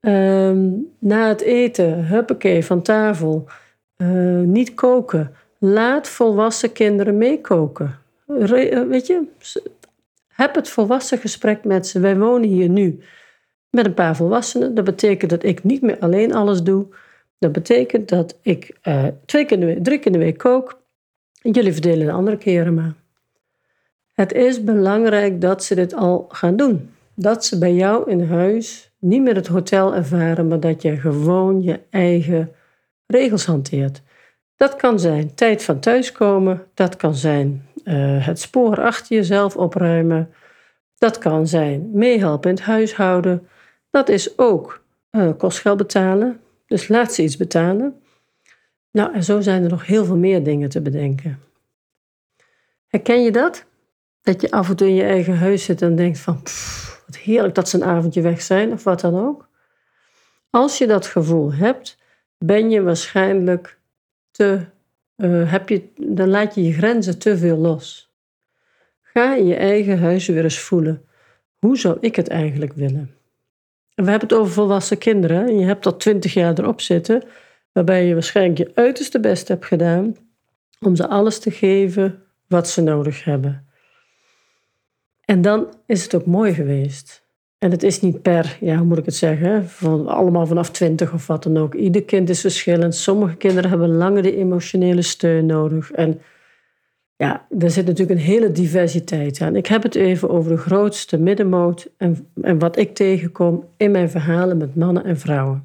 Ehm, 0.00 0.68
na 0.98 1.28
het 1.28 1.40
eten, 1.40 2.06
huppakee, 2.06 2.64
van 2.64 2.82
tafel. 2.82 3.46
Uh, 3.96 4.40
niet 4.40 4.74
koken. 4.74 5.34
Laat 5.58 6.08
volwassen 6.08 6.72
kinderen 6.72 7.18
meekoken. 7.18 7.98
Eh, 8.26 8.82
weet 8.82 9.06
je, 9.06 9.22
heb 10.28 10.54
het 10.54 10.68
volwassen 10.68 11.18
gesprek 11.18 11.64
met 11.64 11.86
ze. 11.86 12.00
Wij 12.00 12.18
wonen 12.18 12.48
hier 12.48 12.68
nu 12.68 13.00
met 13.70 13.86
een 13.86 13.94
paar 13.94 14.16
volwassenen. 14.16 14.74
Dat 14.74 14.84
betekent 14.84 15.30
dat 15.30 15.44
ik 15.44 15.64
niet 15.64 15.82
meer 15.82 15.98
alleen 15.98 16.34
alles 16.34 16.62
doe. 16.62 16.86
Dat 17.38 17.52
betekent 17.52 18.08
dat 18.08 18.38
ik 18.42 18.78
uh, 18.82 19.04
twee 19.24 19.44
keer 19.44 19.52
in 19.52 19.60
de 19.60 19.66
week, 19.66 19.84
drie 19.84 19.98
keer 19.98 20.06
in 20.06 20.18
de 20.18 20.24
week 20.24 20.38
kook. 20.38 20.80
Jullie 21.32 21.72
verdelen 21.72 22.06
de 22.06 22.12
andere 22.12 22.36
keren 22.36 22.74
maar. 22.74 22.94
Het 24.12 24.32
is 24.32 24.64
belangrijk 24.64 25.40
dat 25.40 25.64
ze 25.64 25.74
dit 25.74 25.94
al 25.94 26.26
gaan 26.28 26.56
doen. 26.56 26.90
Dat 27.14 27.44
ze 27.44 27.58
bij 27.58 27.74
jou 27.74 28.10
in 28.10 28.22
huis 28.22 28.92
niet 28.98 29.22
meer 29.22 29.34
het 29.34 29.46
hotel 29.46 29.94
ervaren, 29.94 30.48
maar 30.48 30.60
dat 30.60 30.82
je 30.82 30.96
gewoon 30.96 31.62
je 31.62 31.80
eigen 31.90 32.52
regels 33.06 33.46
hanteert. 33.46 34.02
Dat 34.56 34.76
kan 34.76 35.00
zijn 35.00 35.34
tijd 35.34 35.64
van 35.64 35.80
thuiskomen, 35.80 36.62
dat 36.74 36.96
kan 36.96 37.14
zijn 37.14 37.66
uh, 37.84 38.26
het 38.26 38.40
spoor 38.40 38.80
achter 38.80 39.16
jezelf 39.16 39.56
opruimen, 39.56 40.30
dat 40.98 41.18
kan 41.18 41.46
zijn 41.46 41.90
meehelpen 41.92 42.50
in 42.50 42.56
het 42.56 42.64
huishouden, 42.64 43.48
dat 43.90 44.08
is 44.08 44.38
ook 44.38 44.84
uh, 45.10 45.30
kostgeld 45.38 45.78
betalen, 45.78 46.40
dus 46.66 46.88
laat 46.88 47.12
ze 47.12 47.22
iets 47.22 47.36
betalen. 47.36 48.02
Nou, 48.90 49.14
en 49.14 49.24
zo 49.24 49.40
zijn 49.40 49.62
er 49.62 49.70
nog 49.70 49.86
heel 49.86 50.04
veel 50.04 50.16
meer 50.16 50.42
dingen 50.42 50.68
te 50.68 50.80
bedenken. 50.80 51.38
Herken 52.86 53.22
je 53.22 53.32
dat? 53.32 53.64
Dat 54.22 54.40
je 54.40 54.50
af 54.50 54.68
en 54.68 54.76
toe 54.76 54.88
in 54.88 54.94
je 54.94 55.02
eigen 55.02 55.38
huis 55.38 55.64
zit 55.64 55.82
en 55.82 55.96
denkt 55.96 56.18
van, 56.18 56.40
wat 57.06 57.16
heerlijk 57.16 57.54
dat 57.54 57.68
ze 57.68 57.76
een 57.76 57.84
avondje 57.84 58.20
weg 58.20 58.42
zijn 58.42 58.72
of 58.72 58.84
wat 58.84 59.00
dan 59.00 59.26
ook. 59.26 59.48
Als 60.50 60.78
je 60.78 60.86
dat 60.86 61.06
gevoel 61.06 61.52
hebt, 61.52 61.98
ben 62.38 62.70
je 62.70 62.82
waarschijnlijk 62.82 63.78
te, 64.30 64.60
uh, 65.16 65.52
heb 65.52 65.68
je, 65.68 65.88
dan 65.96 66.28
laat 66.28 66.54
je 66.54 66.62
je 66.62 66.72
grenzen 66.72 67.18
te 67.18 67.38
veel 67.38 67.56
los. 67.56 68.12
Ga 69.02 69.34
in 69.34 69.46
je 69.46 69.54
eigen 69.56 69.98
huis 69.98 70.26
weer 70.26 70.44
eens 70.44 70.58
voelen. 70.58 71.04
Hoe 71.58 71.78
zou 71.78 71.96
ik 72.00 72.16
het 72.16 72.28
eigenlijk 72.28 72.72
willen? 72.72 73.17
We 74.04 74.10
hebben 74.10 74.28
het 74.28 74.38
over 74.38 74.52
volwassen 74.52 74.98
kinderen. 74.98 75.46
En 75.46 75.58
je 75.58 75.66
hebt 75.66 75.86
al 75.86 75.96
twintig 75.96 76.34
jaar 76.34 76.58
erop 76.58 76.80
zitten, 76.80 77.22
waarbij 77.72 78.06
je 78.06 78.12
waarschijnlijk 78.12 78.58
je 78.58 78.70
uiterste 78.74 79.20
best 79.20 79.48
hebt 79.48 79.64
gedaan 79.64 80.16
om 80.80 80.96
ze 80.96 81.08
alles 81.08 81.38
te 81.38 81.50
geven 81.50 82.22
wat 82.46 82.68
ze 82.68 82.82
nodig 82.82 83.24
hebben. 83.24 83.66
En 85.24 85.42
dan 85.42 85.74
is 85.86 86.02
het 86.02 86.14
ook 86.14 86.26
mooi 86.26 86.54
geweest. 86.54 87.26
En 87.58 87.70
het 87.70 87.82
is 87.82 88.00
niet 88.00 88.22
per, 88.22 88.56
ja, 88.60 88.76
hoe 88.76 88.86
moet 88.86 88.98
ik 88.98 89.04
het 89.04 89.14
zeggen, 89.14 89.68
van, 89.68 90.06
allemaal 90.06 90.46
vanaf 90.46 90.70
twintig 90.70 91.12
of 91.12 91.26
wat 91.26 91.42
dan 91.42 91.56
ook. 91.56 91.74
Ieder 91.74 92.04
kind 92.04 92.28
is 92.28 92.40
verschillend. 92.40 92.94
Sommige 92.94 93.36
kinderen 93.36 93.70
hebben 93.70 93.96
langer 93.96 94.22
de 94.22 94.36
emotionele 94.36 95.02
steun 95.02 95.46
nodig. 95.46 95.90
En 95.90 96.20
ja, 97.18 97.46
er 97.58 97.70
zit 97.70 97.86
natuurlijk 97.86 98.18
een 98.18 98.26
hele 98.26 98.52
diversiteit 98.52 99.40
aan. 99.40 99.56
Ik 99.56 99.66
heb 99.66 99.82
het 99.82 99.94
even 99.94 100.30
over 100.30 100.50
de 100.50 100.58
grootste 100.58 101.18
middenmoot 101.18 101.88
en, 101.96 102.28
en 102.42 102.58
wat 102.58 102.76
ik 102.76 102.94
tegenkom 102.94 103.68
in 103.76 103.90
mijn 103.90 104.10
verhalen 104.10 104.56
met 104.56 104.74
mannen 104.74 105.04
en 105.04 105.18
vrouwen. 105.18 105.64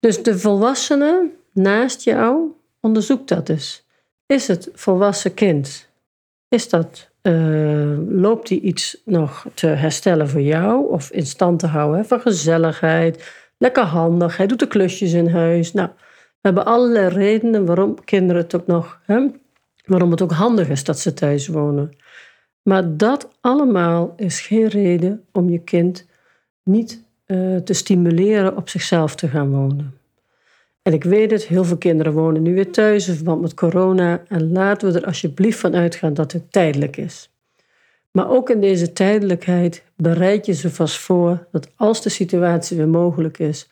Dus 0.00 0.22
de 0.22 0.38
volwassene 0.38 1.30
naast 1.52 2.02
jou, 2.02 2.52
onderzoek 2.80 3.28
dat 3.28 3.48
eens. 3.48 3.86
Is 4.26 4.48
het 4.48 4.68
volwassen 4.72 5.34
kind? 5.34 5.88
Is 6.48 6.68
dat 6.68 7.10
uh, 7.22 7.98
loopt 8.08 8.48
hij 8.48 8.58
iets 8.58 9.02
nog 9.04 9.46
te 9.54 9.66
herstellen 9.66 10.28
voor 10.28 10.40
jou 10.40 10.90
of 10.90 11.10
in 11.10 11.26
stand 11.26 11.58
te 11.58 11.66
houden 11.66 12.04
van 12.04 12.20
gezelligheid, 12.20 13.32
lekker 13.58 13.84
handig, 13.84 14.36
hij 14.36 14.46
doet 14.46 14.58
de 14.58 14.66
klusjes 14.66 15.12
in 15.12 15.28
huis. 15.28 15.72
Nou, 15.72 15.88
we 15.96 16.40
hebben 16.40 16.64
allerlei 16.64 17.08
redenen 17.08 17.66
waarom 17.66 18.04
kinderen 18.04 18.42
het 18.42 18.54
ook 18.54 18.66
nog, 18.66 19.00
hè, 19.04 19.26
waarom 19.84 20.10
het 20.10 20.22
ook 20.22 20.32
handig 20.32 20.68
is 20.68 20.84
dat 20.84 20.98
ze 20.98 21.14
thuis 21.14 21.46
wonen. 21.46 21.96
Maar 22.62 22.96
dat 22.96 23.28
allemaal 23.40 24.14
is 24.16 24.40
geen 24.40 24.68
reden 24.68 25.24
om 25.32 25.50
je 25.50 25.58
kind 25.58 26.06
niet 26.62 27.02
uh, 27.26 27.56
te 27.56 27.72
stimuleren 27.72 28.56
op 28.56 28.68
zichzelf 28.68 29.14
te 29.14 29.28
gaan 29.28 29.50
wonen. 29.50 29.98
En 30.82 30.92
ik 30.92 31.04
weet 31.04 31.30
het, 31.30 31.46
heel 31.46 31.64
veel 31.64 31.76
kinderen 31.76 32.12
wonen 32.12 32.42
nu 32.42 32.54
weer 32.54 32.70
thuis 32.70 33.08
in 33.08 33.14
verband 33.14 33.40
met 33.40 33.54
corona. 33.54 34.22
En 34.28 34.52
laten 34.52 34.92
we 34.92 34.98
er 34.98 35.06
alsjeblieft 35.06 35.58
van 35.58 35.74
uitgaan 35.74 36.14
dat 36.14 36.32
het 36.32 36.52
tijdelijk 36.52 36.96
is. 36.96 37.30
Maar 38.10 38.30
ook 38.30 38.50
in 38.50 38.60
deze 38.60 38.92
tijdelijkheid 38.92 39.82
bereid 39.96 40.46
je 40.46 40.52
ze 40.52 40.70
vast 40.70 40.98
voor 40.98 41.46
dat 41.50 41.70
als 41.76 42.02
de 42.02 42.08
situatie 42.08 42.76
weer 42.76 42.88
mogelijk 42.88 43.38
is, 43.38 43.68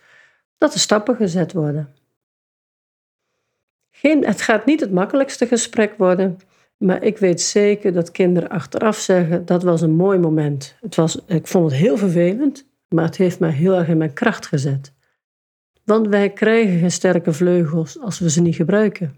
dat 0.59 0.75
er 0.75 0.81
stappen 0.81 1.16
gezet 1.16 1.52
worden. 1.52 1.95
Het 4.11 4.40
gaat 4.40 4.66
niet 4.66 4.80
het 4.80 4.92
makkelijkste 4.92 5.47
gesprek 5.47 5.94
worden. 5.97 6.38
Maar 6.76 7.02
ik 7.02 7.18
weet 7.18 7.40
zeker 7.40 7.92
dat 7.92 8.11
kinderen 8.11 8.49
achteraf 8.49 8.97
zeggen: 8.97 9.47
dat 9.47 9.62
was 9.62 9.80
een 9.80 9.94
mooi 9.94 10.18
moment. 10.18 10.76
Het 10.80 10.94
was, 10.94 11.18
ik 11.26 11.47
vond 11.47 11.71
het 11.71 11.80
heel 11.80 11.97
vervelend, 11.97 12.66
maar 12.88 13.04
het 13.04 13.16
heeft 13.16 13.38
mij 13.38 13.50
heel 13.50 13.75
erg 13.75 13.88
in 13.88 13.97
mijn 13.97 14.12
kracht 14.12 14.47
gezet. 14.47 14.92
Want 15.85 16.09
wij 16.09 16.30
krijgen 16.30 16.78
geen 16.78 16.90
sterke 16.90 17.32
vleugels 17.32 18.00
als 18.00 18.18
we 18.18 18.30
ze 18.30 18.40
niet 18.40 18.54
gebruiken. 18.54 19.16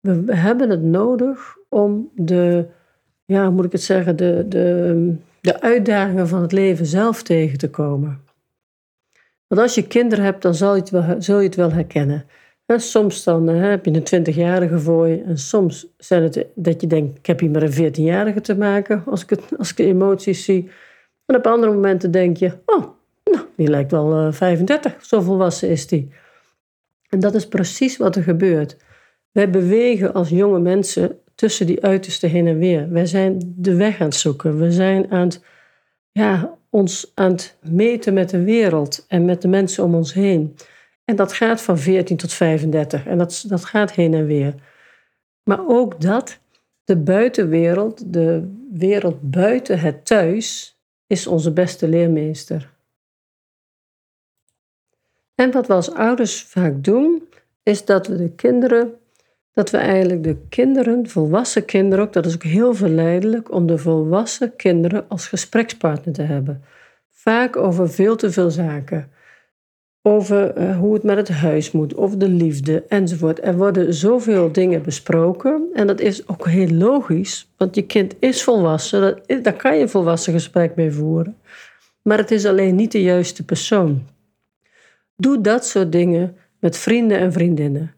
We, 0.00 0.36
hebben 0.36 0.70
het 0.70 0.82
nodig 0.82 1.56
om 1.68 2.10
de, 2.14 2.66
ja, 3.24 3.50
moet 3.50 3.64
ik 3.64 3.72
het 3.72 3.82
zeggen, 3.82 4.16
de, 4.16 4.44
de, 4.48 5.14
de 5.40 5.60
uitdagingen 5.60 6.28
van 6.28 6.42
het 6.42 6.52
leven 6.52 6.86
zelf 6.86 7.22
tegen 7.22 7.58
te 7.58 7.70
komen. 7.70 8.20
Want 9.46 9.60
als 9.60 9.74
je 9.74 9.86
kinderen 9.86 10.24
hebt, 10.24 10.42
dan 10.42 10.54
zal 10.54 10.74
je 10.74 10.80
het 10.80 10.90
wel, 10.90 11.14
zul 11.18 11.38
je 11.38 11.46
het 11.46 11.54
wel 11.54 11.72
herkennen. 11.72 12.24
Soms 12.66 13.24
dan 13.24 13.48
heb 13.48 13.84
je 13.84 14.02
een 14.10 14.24
20-jarige 14.24 14.78
voor 14.78 15.08
je. 15.08 15.22
En 15.22 15.38
soms 15.38 15.86
zijn 15.98 16.22
het 16.22 16.46
dat 16.54 16.80
je 16.80 16.86
denkt, 16.86 17.18
ik 17.18 17.26
heb 17.26 17.40
hier 17.40 17.50
maar 17.50 17.62
een 17.62 17.92
14-jarige 17.92 18.40
te 18.40 18.56
maken. 18.56 19.02
Als 19.06 19.22
ik, 19.22 19.30
het, 19.30 19.58
als 19.58 19.70
ik 19.70 19.76
de 19.76 19.84
emoties 19.84 20.44
zie. 20.44 20.70
En 21.26 21.36
op 21.36 21.46
andere 21.46 21.72
momenten 21.72 22.10
denk 22.10 22.36
je, 22.36 22.52
oh, 22.66 22.84
nou, 23.24 23.44
die 23.56 23.68
lijkt 23.68 23.90
wel 23.90 24.26
uh, 24.26 24.32
35. 24.32 25.04
Zo 25.04 25.20
volwassen 25.20 25.68
is 25.68 25.86
die. 25.86 26.12
En 27.08 27.20
dat 27.20 27.34
is 27.34 27.48
precies 27.48 27.96
wat 27.96 28.16
er 28.16 28.22
gebeurt. 28.22 28.76
Wij 29.32 29.50
bewegen 29.50 30.14
als 30.14 30.28
jonge 30.28 30.58
mensen 30.58 31.18
tussen 31.34 31.66
die 31.66 31.82
uitersten 31.82 32.30
heen 32.30 32.46
en 32.46 32.58
weer. 32.58 32.90
Wij 32.90 33.06
zijn 33.06 33.54
de 33.56 33.74
weg 33.74 34.00
aan 34.00 34.06
het 34.06 34.14
zoeken. 34.14 34.58
We 34.58 34.70
zijn 34.70 35.10
aan 35.10 35.26
het, 35.26 35.44
ja, 36.12 36.58
ons 36.70 37.12
aan 37.14 37.30
het 37.30 37.56
meten 37.60 38.14
met 38.14 38.30
de 38.30 38.42
wereld 38.42 39.04
en 39.08 39.24
met 39.24 39.42
de 39.42 39.48
mensen 39.48 39.84
om 39.84 39.94
ons 39.94 40.12
heen. 40.12 40.54
En 41.06 41.16
dat 41.16 41.32
gaat 41.32 41.62
van 41.62 41.78
14 41.78 42.16
tot 42.16 42.32
35 42.32 43.06
en 43.06 43.18
dat, 43.18 43.44
dat 43.48 43.64
gaat 43.64 43.92
heen 43.92 44.14
en 44.14 44.26
weer. 44.26 44.54
Maar 45.42 45.68
ook 45.68 46.00
dat, 46.00 46.38
de 46.84 46.96
buitenwereld, 46.96 48.12
de 48.12 48.54
wereld 48.72 49.30
buiten 49.30 49.78
het 49.78 50.06
thuis, 50.06 50.78
is 51.06 51.26
onze 51.26 51.52
beste 51.52 51.88
leermeester. 51.88 52.74
En 55.34 55.50
wat 55.52 55.66
we 55.66 55.72
als 55.72 55.92
ouders 55.92 56.42
vaak 56.42 56.84
doen, 56.84 57.28
is 57.62 57.84
dat 57.84 58.06
we 58.06 58.16
de 58.16 58.30
kinderen 58.30 58.98
dat 59.56 59.70
we 59.70 59.76
eigenlijk 59.76 60.22
de 60.22 60.36
kinderen, 60.48 61.08
volwassen 61.08 61.64
kinderen 61.64 62.04
ook, 62.04 62.12
dat 62.12 62.26
is 62.26 62.34
ook 62.34 62.42
heel 62.42 62.74
verleidelijk 62.74 63.52
om 63.52 63.66
de 63.66 63.78
volwassen 63.78 64.56
kinderen 64.56 65.08
als 65.08 65.28
gesprekspartner 65.28 66.14
te 66.14 66.22
hebben. 66.22 66.62
Vaak 67.10 67.56
over 67.56 67.90
veel 67.90 68.16
te 68.16 68.30
veel 68.30 68.50
zaken. 68.50 69.10
Over 70.08 70.50
eh, 70.50 70.78
hoe 70.78 70.94
het 70.94 71.02
met 71.02 71.16
het 71.16 71.28
huis 71.28 71.70
moet, 71.70 71.96
over 71.96 72.18
de 72.18 72.28
liefde 72.28 72.84
enzovoort. 72.88 73.44
Er 73.44 73.56
worden 73.56 73.94
zoveel 73.94 74.52
dingen 74.52 74.82
besproken 74.82 75.66
en 75.74 75.86
dat 75.86 76.00
is 76.00 76.28
ook 76.28 76.48
heel 76.48 76.68
logisch, 76.68 77.48
want 77.56 77.74
je 77.74 77.82
kind 77.82 78.14
is 78.18 78.42
volwassen, 78.42 79.00
dat, 79.00 79.44
daar 79.44 79.56
kan 79.56 79.76
je 79.76 79.82
een 79.82 79.88
volwassen 79.88 80.32
gesprek 80.32 80.74
mee 80.74 80.92
voeren. 80.92 81.36
Maar 82.02 82.18
het 82.18 82.30
is 82.30 82.46
alleen 82.46 82.74
niet 82.74 82.92
de 82.92 83.02
juiste 83.02 83.44
persoon. 83.44 84.06
Doe 85.16 85.40
dat 85.40 85.66
soort 85.66 85.92
dingen 85.92 86.36
met 86.58 86.76
vrienden 86.76 87.18
en 87.18 87.32
vriendinnen. 87.32 87.94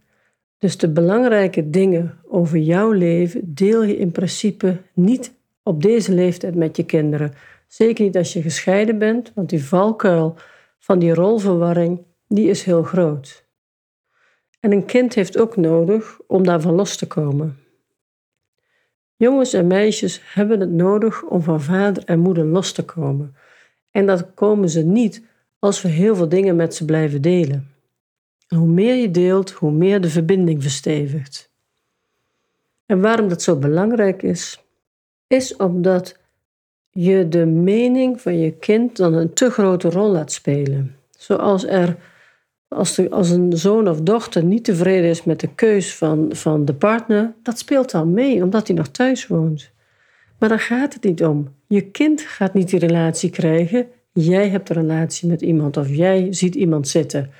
Dus 0.58 0.76
de 0.76 0.88
belangrijke 0.88 1.70
dingen 1.70 2.18
over 2.28 2.58
jouw 2.58 2.92
leven 2.92 3.54
deel 3.54 3.82
je 3.82 3.96
in 3.96 4.10
principe 4.10 4.76
niet 4.92 5.32
op 5.62 5.82
deze 5.82 6.12
leeftijd 6.12 6.54
met 6.54 6.76
je 6.76 6.84
kinderen. 6.84 7.32
Zeker 7.66 8.04
niet 8.04 8.16
als 8.16 8.32
je 8.32 8.42
gescheiden 8.42 8.98
bent, 8.98 9.32
want 9.34 9.48
die 9.48 9.64
valkuil 9.64 10.36
van 10.78 10.99
die 10.99 11.14
rolverwarring, 11.14 12.04
die 12.26 12.49
is 12.49 12.62
heel 12.62 12.82
groot. 12.82 13.47
En 14.61 14.73
een 14.73 14.85
kind 14.85 15.14
heeft 15.14 15.38
ook 15.38 15.56
nodig 15.56 16.18
om 16.26 16.44
daarvan 16.44 16.75
los 16.75 16.97
te 16.97 17.06
komen. 17.06 17.58
Jongens 19.16 19.52
en 19.52 19.66
meisjes 19.66 20.20
hebben 20.25 20.61
het 20.61 20.70
nodig 20.70 21.23
om 21.23 21.42
van 21.42 21.61
vader 21.61 22.04
en 22.04 22.18
moeder 22.18 22.44
los 22.44 22.73
te 22.73 22.85
komen. 22.85 23.37
En 23.90 24.06
dat 24.06 24.35
komen 24.35 24.70
ze 24.70 24.82
niet 24.82 25.23
als 25.58 25.82
we 25.82 25.88
heel 25.88 26.16
veel 26.16 26.28
dingen 26.28 26.56
met 26.56 26.75
ze 26.75 26.84
blijven 26.84 27.23
delen 27.23 27.76
hoe 28.56 28.67
meer 28.67 28.95
je 28.95 29.10
deelt, 29.10 29.50
hoe 29.50 29.71
meer 29.71 30.00
de 30.00 30.10
verbinding 30.10 30.62
verstevigt. 30.62 31.50
En 32.86 33.00
waarom 33.00 33.28
dat 33.28 33.43
zo 33.43 33.56
belangrijk 33.56 34.23
is, 34.23 34.64
is 35.26 35.56
omdat 35.56 36.19
je 36.90 37.28
de 37.28 37.46
mening 37.46 38.20
van 38.20 38.38
je 38.38 38.50
kind 38.50 38.96
dan 38.96 39.14
een 39.14 39.32
te 39.32 39.50
grote 39.50 39.90
rol 39.90 40.10
laat 40.10 40.32
spelen. 40.32 40.96
Zoals 41.10 41.66
er, 41.66 41.96
als, 42.68 43.10
als 43.10 43.30
een 43.30 43.52
zoon 43.56 43.88
of 43.88 44.00
dochter 44.00 44.44
niet 44.44 44.64
tevreden 44.64 45.10
is 45.10 45.24
met 45.24 45.40
de 45.40 45.54
keus 45.54 45.94
van, 45.96 46.28
van 46.30 46.64
de 46.64 46.74
partner, 46.74 47.34
dat 47.42 47.58
speelt 47.58 47.90
dan 47.90 48.12
mee, 48.12 48.42
omdat 48.42 48.66
hij 48.66 48.76
nog 48.76 48.88
thuis 48.88 49.26
woont. 49.26 49.70
Maar 50.38 50.48
daar 50.48 50.60
gaat 50.60 50.94
het 50.94 51.04
niet 51.04 51.24
om. 51.24 51.48
Je 51.66 51.90
kind 51.90 52.20
gaat 52.20 52.54
niet 52.54 52.70
die 52.70 52.78
relatie 52.78 53.30
krijgen. 53.30 53.86
Jij 54.12 54.48
hebt 54.48 54.68
een 54.68 54.76
relatie 54.76 55.28
met 55.28 55.42
iemand 55.42 55.76
of 55.76 55.88
jij 55.88 56.32
ziet 56.32 56.54
iemand 56.54 56.88
zitten. 56.88 57.30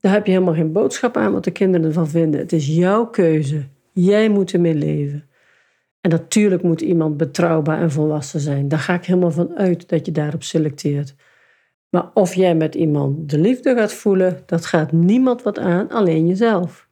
Daar 0.00 0.12
heb 0.12 0.26
je 0.26 0.32
helemaal 0.32 0.54
geen 0.54 0.72
boodschap 0.72 1.16
aan 1.16 1.32
wat 1.32 1.44
de 1.44 1.50
kinderen 1.50 1.86
ervan 1.86 2.08
vinden. 2.08 2.40
Het 2.40 2.52
is 2.52 2.66
jouw 2.66 3.06
keuze. 3.06 3.64
Jij 3.92 4.28
moet 4.28 4.52
ermee 4.52 4.74
leven. 4.74 5.24
En 6.02 6.10
natuurlijk 6.10 6.62
moet 6.62 6.80
iemand 6.80 7.16
betrouwbaar 7.16 7.80
en 7.80 7.90
volwassen 7.90 8.40
zijn. 8.40 8.68
Daar 8.68 8.78
ga 8.78 8.94
ik 8.94 9.04
helemaal 9.04 9.30
van 9.30 9.56
uit 9.56 9.88
dat 9.88 10.06
je 10.06 10.12
daarop 10.12 10.42
selecteert. 10.42 11.14
Maar 11.88 12.10
of 12.14 12.34
jij 12.34 12.54
met 12.54 12.74
iemand 12.74 13.30
de 13.30 13.38
liefde 13.38 13.74
gaat 13.74 13.92
voelen, 13.92 14.42
dat 14.46 14.66
gaat 14.66 14.92
niemand 14.92 15.42
wat 15.42 15.58
aan, 15.58 15.88
alleen 15.88 16.26
jezelf. 16.26 16.88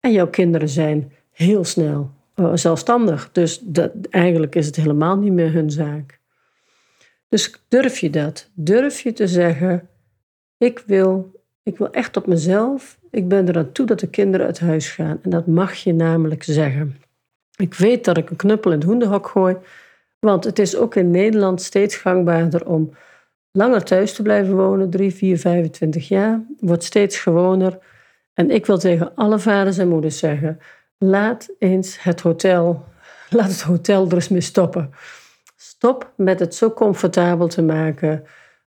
En 0.00 0.12
jouw 0.12 0.28
kinderen 0.28 0.68
zijn 0.68 1.12
heel 1.30 1.64
snel 1.64 2.10
uh, 2.36 2.50
zelfstandig. 2.54 3.32
Dus 3.32 3.58
dat, 3.58 3.92
eigenlijk 4.10 4.54
is 4.54 4.66
het 4.66 4.76
helemaal 4.76 5.16
niet 5.18 5.32
meer 5.32 5.52
hun 5.52 5.70
zaak. 5.70 6.20
Dus 7.28 7.62
durf 7.68 7.98
je 7.98 8.10
dat? 8.10 8.50
Durf 8.54 9.00
je 9.00 9.12
te 9.12 9.26
zeggen: 9.26 9.88
Ik 10.58 10.82
wil 10.86 11.36
ik 11.66 11.78
wil 11.78 11.90
echt 11.90 12.16
op 12.16 12.26
mezelf. 12.26 12.98
Ik 13.10 13.28
ben 13.28 13.48
er 13.48 13.56
aan 13.56 13.72
toe 13.72 13.86
dat 13.86 14.00
de 14.00 14.08
kinderen 14.08 14.46
uit 14.46 14.60
huis 14.60 14.90
gaan. 14.90 15.18
En 15.22 15.30
dat 15.30 15.46
mag 15.46 15.74
je 15.74 15.92
namelijk 15.92 16.42
zeggen. 16.42 16.96
Ik 17.56 17.74
weet 17.74 18.04
dat 18.04 18.16
ik 18.16 18.30
een 18.30 18.36
knuppel 18.36 18.70
in 18.70 18.78
het 18.78 18.86
hoenderhok 18.86 19.28
gooi. 19.28 19.56
Want 20.18 20.44
het 20.44 20.58
is 20.58 20.76
ook 20.76 20.94
in 20.94 21.10
Nederland 21.10 21.62
steeds 21.62 21.96
gangbaarder 21.96 22.66
om 22.66 22.94
langer 23.50 23.84
thuis 23.84 24.14
te 24.14 24.22
blijven 24.22 24.56
wonen. 24.56 24.90
3, 24.90 25.14
4, 25.14 25.38
25 25.38 26.08
jaar. 26.08 26.44
Wordt 26.58 26.84
steeds 26.84 27.18
gewoner. 27.18 27.78
En 28.34 28.50
ik 28.50 28.66
wil 28.66 28.78
tegen 28.78 29.14
alle 29.14 29.38
vaders 29.38 29.78
en 29.78 29.88
moeders 29.88 30.18
zeggen: 30.18 30.58
laat 30.98 31.48
eens 31.58 32.02
het 32.02 32.20
hotel, 32.20 32.84
laat 33.30 33.48
het 33.48 33.62
hotel 33.62 34.06
er 34.06 34.14
eens 34.14 34.28
mee 34.28 34.40
stoppen. 34.40 34.90
Stop 35.56 36.12
met 36.16 36.40
het 36.40 36.54
zo 36.54 36.70
comfortabel 36.70 37.48
te 37.48 37.62
maken 37.62 38.24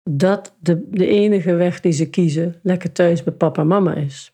dat 0.03 0.57
de, 0.61 0.87
de 0.91 1.07
enige 1.07 1.55
weg 1.55 1.81
die 1.81 1.93
ze 1.93 2.11
kiezen 2.11 2.61
lekker 2.63 2.93
thuis 2.93 3.23
bij 3.23 3.33
papa 3.33 3.61
en 3.61 3.67
mama 3.67 3.95
is. 3.95 4.33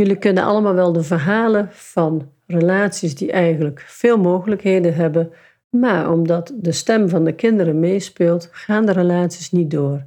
Jullie 0.00 0.18
kennen 0.18 0.44
allemaal 0.44 0.74
wel 0.74 0.92
de 0.92 1.02
verhalen 1.02 1.68
van 1.70 2.28
relaties 2.46 3.14
die 3.14 3.32
eigenlijk 3.32 3.84
veel 3.86 4.18
mogelijkheden 4.18 4.94
hebben, 4.94 5.32
maar 5.70 6.12
omdat 6.12 6.52
de 6.54 6.72
stem 6.72 7.08
van 7.08 7.24
de 7.24 7.34
kinderen 7.34 7.80
meespeelt, 7.80 8.48
gaan 8.52 8.86
de 8.86 8.92
relaties 8.92 9.50
niet 9.50 9.70
door. 9.70 10.04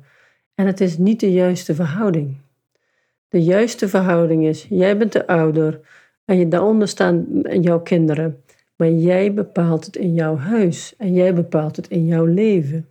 En 0.56 0.66
het 0.66 0.82
is 0.82 0.98
niet 0.98 1.20
de 1.20 1.32
juiste 1.32 1.76
verhouding. 1.76 2.38
De 3.28 3.44
juiste 3.44 3.88
verhouding 3.88 4.46
is: 4.46 4.66
jij 4.70 4.98
bent 4.98 5.12
de 5.12 5.28
ouder 5.28 5.80
en 6.26 6.50
daaronder 6.50 6.88
staan 6.88 7.26
jouw 7.42 7.80
kinderen, 7.80 8.44
maar 8.76 8.90
jij 8.90 9.34
bepaalt 9.34 9.86
het 9.86 9.96
in 9.96 10.14
jouw 10.14 10.38
huis 10.38 10.94
en 10.98 11.14
jij 11.14 11.34
bepaalt 11.34 11.76
het 11.76 11.88
in 11.88 12.06
jouw 12.06 12.26
leven. 12.26 12.88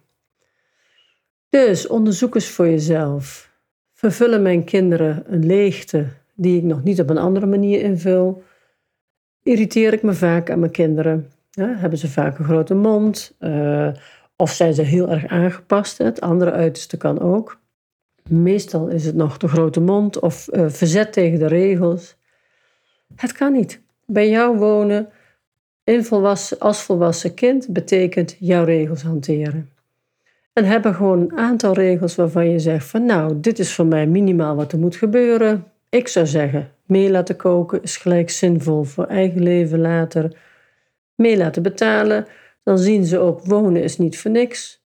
Dus 1.48 1.86
onderzoek 1.86 2.34
eens 2.34 2.48
voor 2.48 2.68
jezelf. 2.68 3.50
Vervullen 3.92 4.42
mijn 4.42 4.64
kinderen 4.64 5.22
een 5.26 5.46
leegte 5.46 6.20
die 6.34 6.56
ik 6.56 6.62
nog 6.62 6.82
niet 6.82 7.00
op 7.00 7.10
een 7.10 7.18
andere 7.18 7.46
manier 7.46 7.80
invul? 7.80 8.42
Irriteer 9.42 9.92
ik 9.92 10.02
me 10.02 10.12
vaak 10.12 10.50
aan 10.50 10.58
mijn 10.58 10.72
kinderen? 10.72 11.30
Hebben 11.52 11.98
ze 11.98 12.08
vaak 12.08 12.38
een 12.38 12.44
grote 12.44 12.74
mond? 12.74 13.34
Uh, 13.40 13.88
of 14.36 14.50
zijn 14.50 14.74
ze 14.74 14.82
heel 14.82 15.08
erg 15.08 15.26
aangepast? 15.26 15.98
Het 15.98 16.20
andere 16.20 16.52
uiterste 16.52 16.96
kan 16.96 17.20
ook. 17.20 17.60
Meestal 18.28 18.88
is 18.88 19.04
het 19.04 19.14
nog 19.14 19.36
de 19.36 19.48
grote 19.48 19.80
mond 19.80 20.18
of 20.20 20.48
uh, 20.52 20.68
verzet 20.68 21.12
tegen 21.12 21.38
de 21.38 21.46
regels. 21.46 22.16
Het 23.16 23.32
kan 23.32 23.52
niet. 23.52 23.80
Bij 24.06 24.28
jou 24.28 24.58
wonen 24.58 25.08
als 26.58 26.82
volwassen 26.82 27.34
kind 27.34 27.68
betekent 27.68 28.36
jouw 28.38 28.64
regels 28.64 29.02
hanteren. 29.02 29.70
En 30.52 30.64
hebben 30.64 30.94
gewoon 30.94 31.20
een 31.20 31.36
aantal 31.36 31.72
regels 31.72 32.14
waarvan 32.14 32.50
je 32.50 32.58
zegt 32.58 32.86
van 32.86 33.04
nou, 33.04 33.40
dit 33.40 33.58
is 33.58 33.74
voor 33.74 33.86
mij 33.86 34.06
minimaal 34.06 34.56
wat 34.56 34.72
er 34.72 34.78
moet 34.78 34.96
gebeuren. 34.96 35.71
Ik 35.92 36.08
zou 36.08 36.26
zeggen, 36.26 36.70
mee 36.86 37.10
laten 37.10 37.36
koken 37.36 37.82
is 37.82 37.96
gelijk 37.96 38.30
zinvol 38.30 38.82
voor 38.82 39.04
eigen 39.04 39.42
leven 39.42 39.80
later. 39.80 40.36
Mee 41.14 41.36
laten 41.36 41.62
betalen, 41.62 42.26
dan 42.62 42.78
zien 42.78 43.04
ze 43.04 43.18
ook 43.18 43.44
wonen 43.44 43.82
is 43.82 43.98
niet 43.98 44.18
voor 44.18 44.30
niks. 44.30 44.84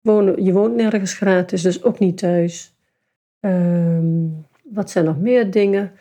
Wonen, 0.00 0.44
je 0.44 0.52
woont 0.52 0.74
nergens 0.74 1.12
gratis, 1.12 1.62
dus 1.62 1.82
ook 1.82 1.98
niet 1.98 2.18
thuis. 2.18 2.74
Um, 3.40 4.46
wat 4.62 4.90
zijn 4.90 5.04
nog 5.04 5.18
meer 5.18 5.50
dingen? 5.50 5.92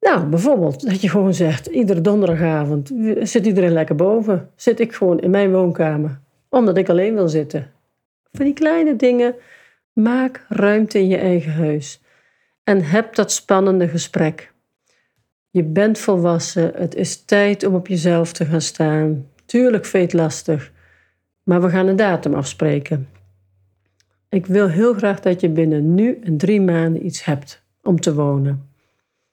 Nou, 0.00 0.26
bijvoorbeeld 0.26 0.88
dat 0.88 1.00
je 1.00 1.08
gewoon 1.08 1.34
zegt, 1.34 1.66
iedere 1.66 2.00
donderdagavond 2.00 2.92
zit 3.22 3.46
iedereen 3.46 3.72
lekker 3.72 3.96
boven. 3.96 4.50
Zit 4.56 4.80
ik 4.80 4.92
gewoon 4.92 5.20
in 5.20 5.30
mijn 5.30 5.52
woonkamer, 5.52 6.20
omdat 6.48 6.76
ik 6.76 6.88
alleen 6.88 7.14
wil 7.14 7.28
zitten. 7.28 7.70
Van 8.32 8.44
die 8.44 8.54
kleine 8.54 8.96
dingen, 8.96 9.34
maak 9.92 10.46
ruimte 10.48 10.98
in 10.98 11.08
je 11.08 11.16
eigen 11.16 11.52
huis. 11.52 12.01
En 12.72 12.84
heb 12.84 13.14
dat 13.14 13.32
spannende 13.32 13.88
gesprek. 13.88 14.52
Je 15.50 15.64
bent 15.64 15.98
volwassen, 15.98 16.72
het 16.74 16.94
is 16.94 17.24
tijd 17.24 17.64
om 17.64 17.74
op 17.74 17.86
jezelf 17.86 18.32
te 18.32 18.44
gaan 18.44 18.60
staan. 18.60 19.26
Tuurlijk 19.44 19.84
vind 19.84 20.12
lastig, 20.12 20.72
maar 21.42 21.62
we 21.62 21.68
gaan 21.68 21.86
een 21.86 21.96
datum 21.96 22.34
afspreken. 22.34 23.08
Ik 24.28 24.46
wil 24.46 24.68
heel 24.68 24.94
graag 24.94 25.20
dat 25.20 25.40
je 25.40 25.48
binnen 25.48 25.94
nu 25.94 26.20
en 26.22 26.36
drie 26.36 26.60
maanden 26.60 27.06
iets 27.06 27.24
hebt 27.24 27.64
om 27.82 28.00
te 28.00 28.14
wonen. 28.14 28.70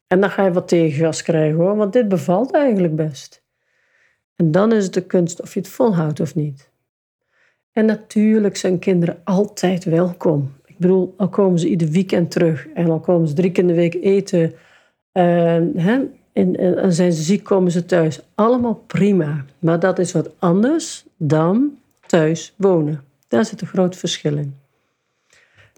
En 0.07 0.19
dan 0.19 0.29
ga 0.29 0.45
je 0.45 0.51
wat 0.51 0.67
tegengas 0.67 1.21
krijgen 1.21 1.57
hoor, 1.57 1.75
want 1.75 1.93
dit 1.93 2.07
bevalt 2.07 2.53
eigenlijk 2.53 2.95
best. 2.95 3.43
En 4.35 4.51
dan 4.51 4.71
is 4.71 4.83
het 4.83 4.93
de 4.93 5.05
kunst 5.05 5.41
of 5.41 5.53
je 5.53 5.59
het 5.59 5.69
volhoudt 5.69 6.19
of 6.19 6.35
niet. 6.35 6.69
En 7.71 7.85
natuurlijk 7.85 8.57
zijn 8.57 8.79
kinderen 8.79 9.21
altijd 9.23 9.83
welkom. 9.83 10.57
Bedoel, 10.79 11.13
al 11.17 11.29
komen 11.29 11.59
ze 11.59 11.67
ieder 11.67 11.89
weekend 11.89 12.31
terug 12.31 12.67
en 12.73 12.89
al 12.89 12.99
komen 12.99 13.27
ze 13.27 13.33
drie 13.33 13.51
keer 13.51 13.63
in 13.63 13.69
de 13.69 13.75
week 13.75 13.97
eten. 14.01 14.53
Hè, 15.11 15.99
en, 16.33 16.55
en, 16.55 16.93
zijn 16.93 17.13
ze 17.13 17.21
ziek, 17.21 17.43
komen 17.43 17.71
ze 17.71 17.85
thuis. 17.85 18.19
Allemaal 18.35 18.83
prima. 18.87 19.45
Maar 19.59 19.79
dat 19.79 19.99
is 19.99 20.11
wat 20.11 20.29
anders 20.39 21.05
dan 21.17 21.77
thuis 22.05 22.53
wonen. 22.55 23.03
Daar 23.27 23.45
zit 23.45 23.61
een 23.61 23.67
groot 23.67 23.95
verschil 23.95 24.37
in. 24.37 24.55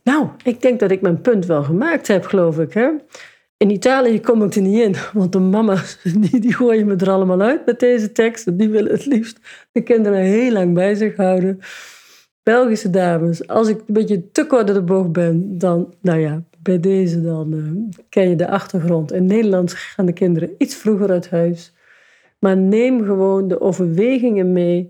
Nou, 0.03 0.27
ik 0.43 0.61
denk 0.61 0.79
dat 0.79 0.91
ik 0.91 1.01
mijn 1.01 1.21
punt 1.21 1.45
wel 1.45 1.63
gemaakt 1.63 2.07
heb, 2.07 2.25
geloof 2.25 2.59
ik. 2.59 2.73
Hè? 2.73 2.89
In 3.57 3.69
Italië 3.69 4.21
kom 4.21 4.43
ik 4.43 4.55
er 4.55 4.61
niet 4.61 4.81
in, 4.81 4.95
want 5.13 5.31
de 5.31 5.39
mama's 5.39 5.97
die, 6.29 6.39
die 6.39 6.53
gooien 6.53 6.87
me 6.87 6.95
er 6.95 7.09
allemaal 7.09 7.41
uit 7.41 7.65
met 7.65 7.79
deze 7.79 8.11
tekst. 8.11 8.57
Die 8.57 8.69
willen 8.69 8.91
het 8.91 9.05
liefst 9.05 9.39
de 9.71 9.81
kinderen 9.81 10.19
heel 10.19 10.51
lang 10.51 10.73
bij 10.73 10.95
zich 10.95 11.15
houden. 11.15 11.59
Belgische 12.43 12.89
dames, 12.89 13.47
als 13.47 13.67
ik 13.67 13.77
een 13.77 13.93
beetje 13.93 14.31
te 14.31 14.47
kort 14.47 14.67
de 14.67 14.81
boog 14.81 15.11
ben, 15.11 15.57
dan, 15.57 15.93
nou 16.01 16.19
ja, 16.19 16.43
bij 16.59 16.79
deze 16.79 17.21
dan 17.21 17.53
uh, 17.53 17.99
ken 18.09 18.29
je 18.29 18.35
de 18.35 18.47
achtergrond. 18.47 19.11
In 19.11 19.25
Nederland 19.25 19.73
gaan 19.73 20.05
de 20.05 20.13
kinderen 20.13 20.55
iets 20.57 20.75
vroeger 20.75 21.09
uit 21.09 21.29
huis. 21.29 21.73
Maar 22.39 22.57
neem 22.57 23.03
gewoon 23.03 23.47
de 23.47 23.61
overwegingen 23.61 24.51
mee 24.51 24.87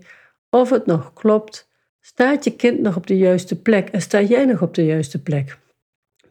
of 0.50 0.70
het 0.70 0.86
nog 0.86 1.12
klopt. 1.12 1.70
Staat 2.00 2.44
je 2.44 2.56
kind 2.56 2.80
nog 2.80 2.96
op 2.96 3.06
de 3.06 3.16
juiste 3.16 3.60
plek 3.60 3.88
en 3.88 4.02
sta 4.02 4.20
jij 4.20 4.44
nog 4.44 4.62
op 4.62 4.74
de 4.74 4.84
juiste 4.84 5.22
plek? 5.22 5.58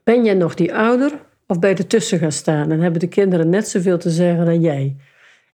Ben 0.03 0.23
jij 0.23 0.34
nog 0.34 0.55
die 0.55 0.75
ouder 0.75 1.12
of 1.47 1.60
bij 1.60 1.73
de 1.73 1.88
tussen 1.88 2.19
gaan 2.19 2.31
staan 2.31 2.71
en 2.71 2.79
hebben 2.79 2.99
de 2.99 3.07
kinderen 3.07 3.49
net 3.49 3.67
zoveel 3.67 3.97
te 3.97 4.10
zeggen 4.10 4.45
dan 4.45 4.62
jij? 4.62 4.95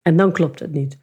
En 0.02 0.16
dan 0.16 0.32
klopt 0.32 0.60
het 0.60 0.72
niet. 0.72 0.98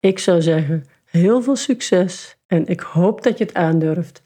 Ik 0.00 0.18
zou 0.18 0.42
zeggen, 0.42 0.84
heel 1.16 1.42
veel 1.42 1.56
succes 1.56 2.38
en 2.46 2.66
ik 2.66 2.80
hoop 2.80 3.22
dat 3.22 3.38
je 3.38 3.44
het 3.44 3.54
aandurft. 3.54 4.22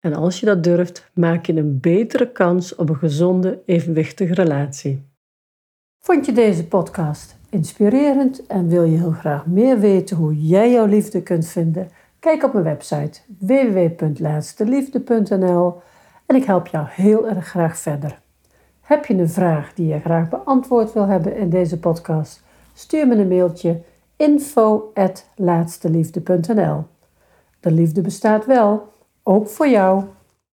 En 0.00 0.14
als 0.14 0.40
je 0.40 0.46
dat 0.46 0.64
durft, 0.64 1.10
maak 1.14 1.46
je 1.46 1.56
een 1.56 1.80
betere 1.80 2.32
kans 2.32 2.74
op 2.74 2.88
een 2.88 2.96
gezonde, 2.96 3.62
evenwichtige 3.66 4.34
relatie. 4.34 5.08
Vond 5.98 6.26
je 6.26 6.32
deze 6.32 6.66
podcast 6.66 7.38
inspirerend 7.50 8.46
en 8.46 8.68
wil 8.68 8.84
je 8.84 8.96
heel 8.96 9.10
graag 9.10 9.46
meer 9.46 9.78
weten 9.78 10.16
hoe 10.16 10.46
jij 10.46 10.70
jouw 10.70 10.86
liefde 10.86 11.22
kunt 11.22 11.46
vinden? 11.46 11.88
Kijk 12.18 12.44
op 12.44 12.52
mijn 12.52 12.64
website 12.64 13.20
www.laatsteliefde.nl 13.38 15.80
en 16.26 16.36
ik 16.36 16.44
help 16.44 16.66
jou 16.66 16.86
heel 16.88 17.28
erg 17.28 17.46
graag 17.46 17.78
verder. 17.78 18.18
Heb 18.80 19.06
je 19.06 19.14
een 19.14 19.30
vraag 19.30 19.74
die 19.74 19.86
je 19.86 20.00
graag 20.00 20.28
beantwoord 20.28 20.92
wil 20.92 21.06
hebben 21.06 21.36
in 21.36 21.50
deze 21.50 21.78
podcast? 21.78 22.42
Stuur 22.74 23.06
me 23.06 23.16
een 23.16 23.28
mailtje 23.28 23.80
info@laatsteliefde.nl. 24.20 26.84
De 27.60 27.70
liefde 27.70 28.00
bestaat 28.00 28.46
wel, 28.46 28.88
ook 29.22 29.48
voor 29.48 29.68
jou. 29.68 30.04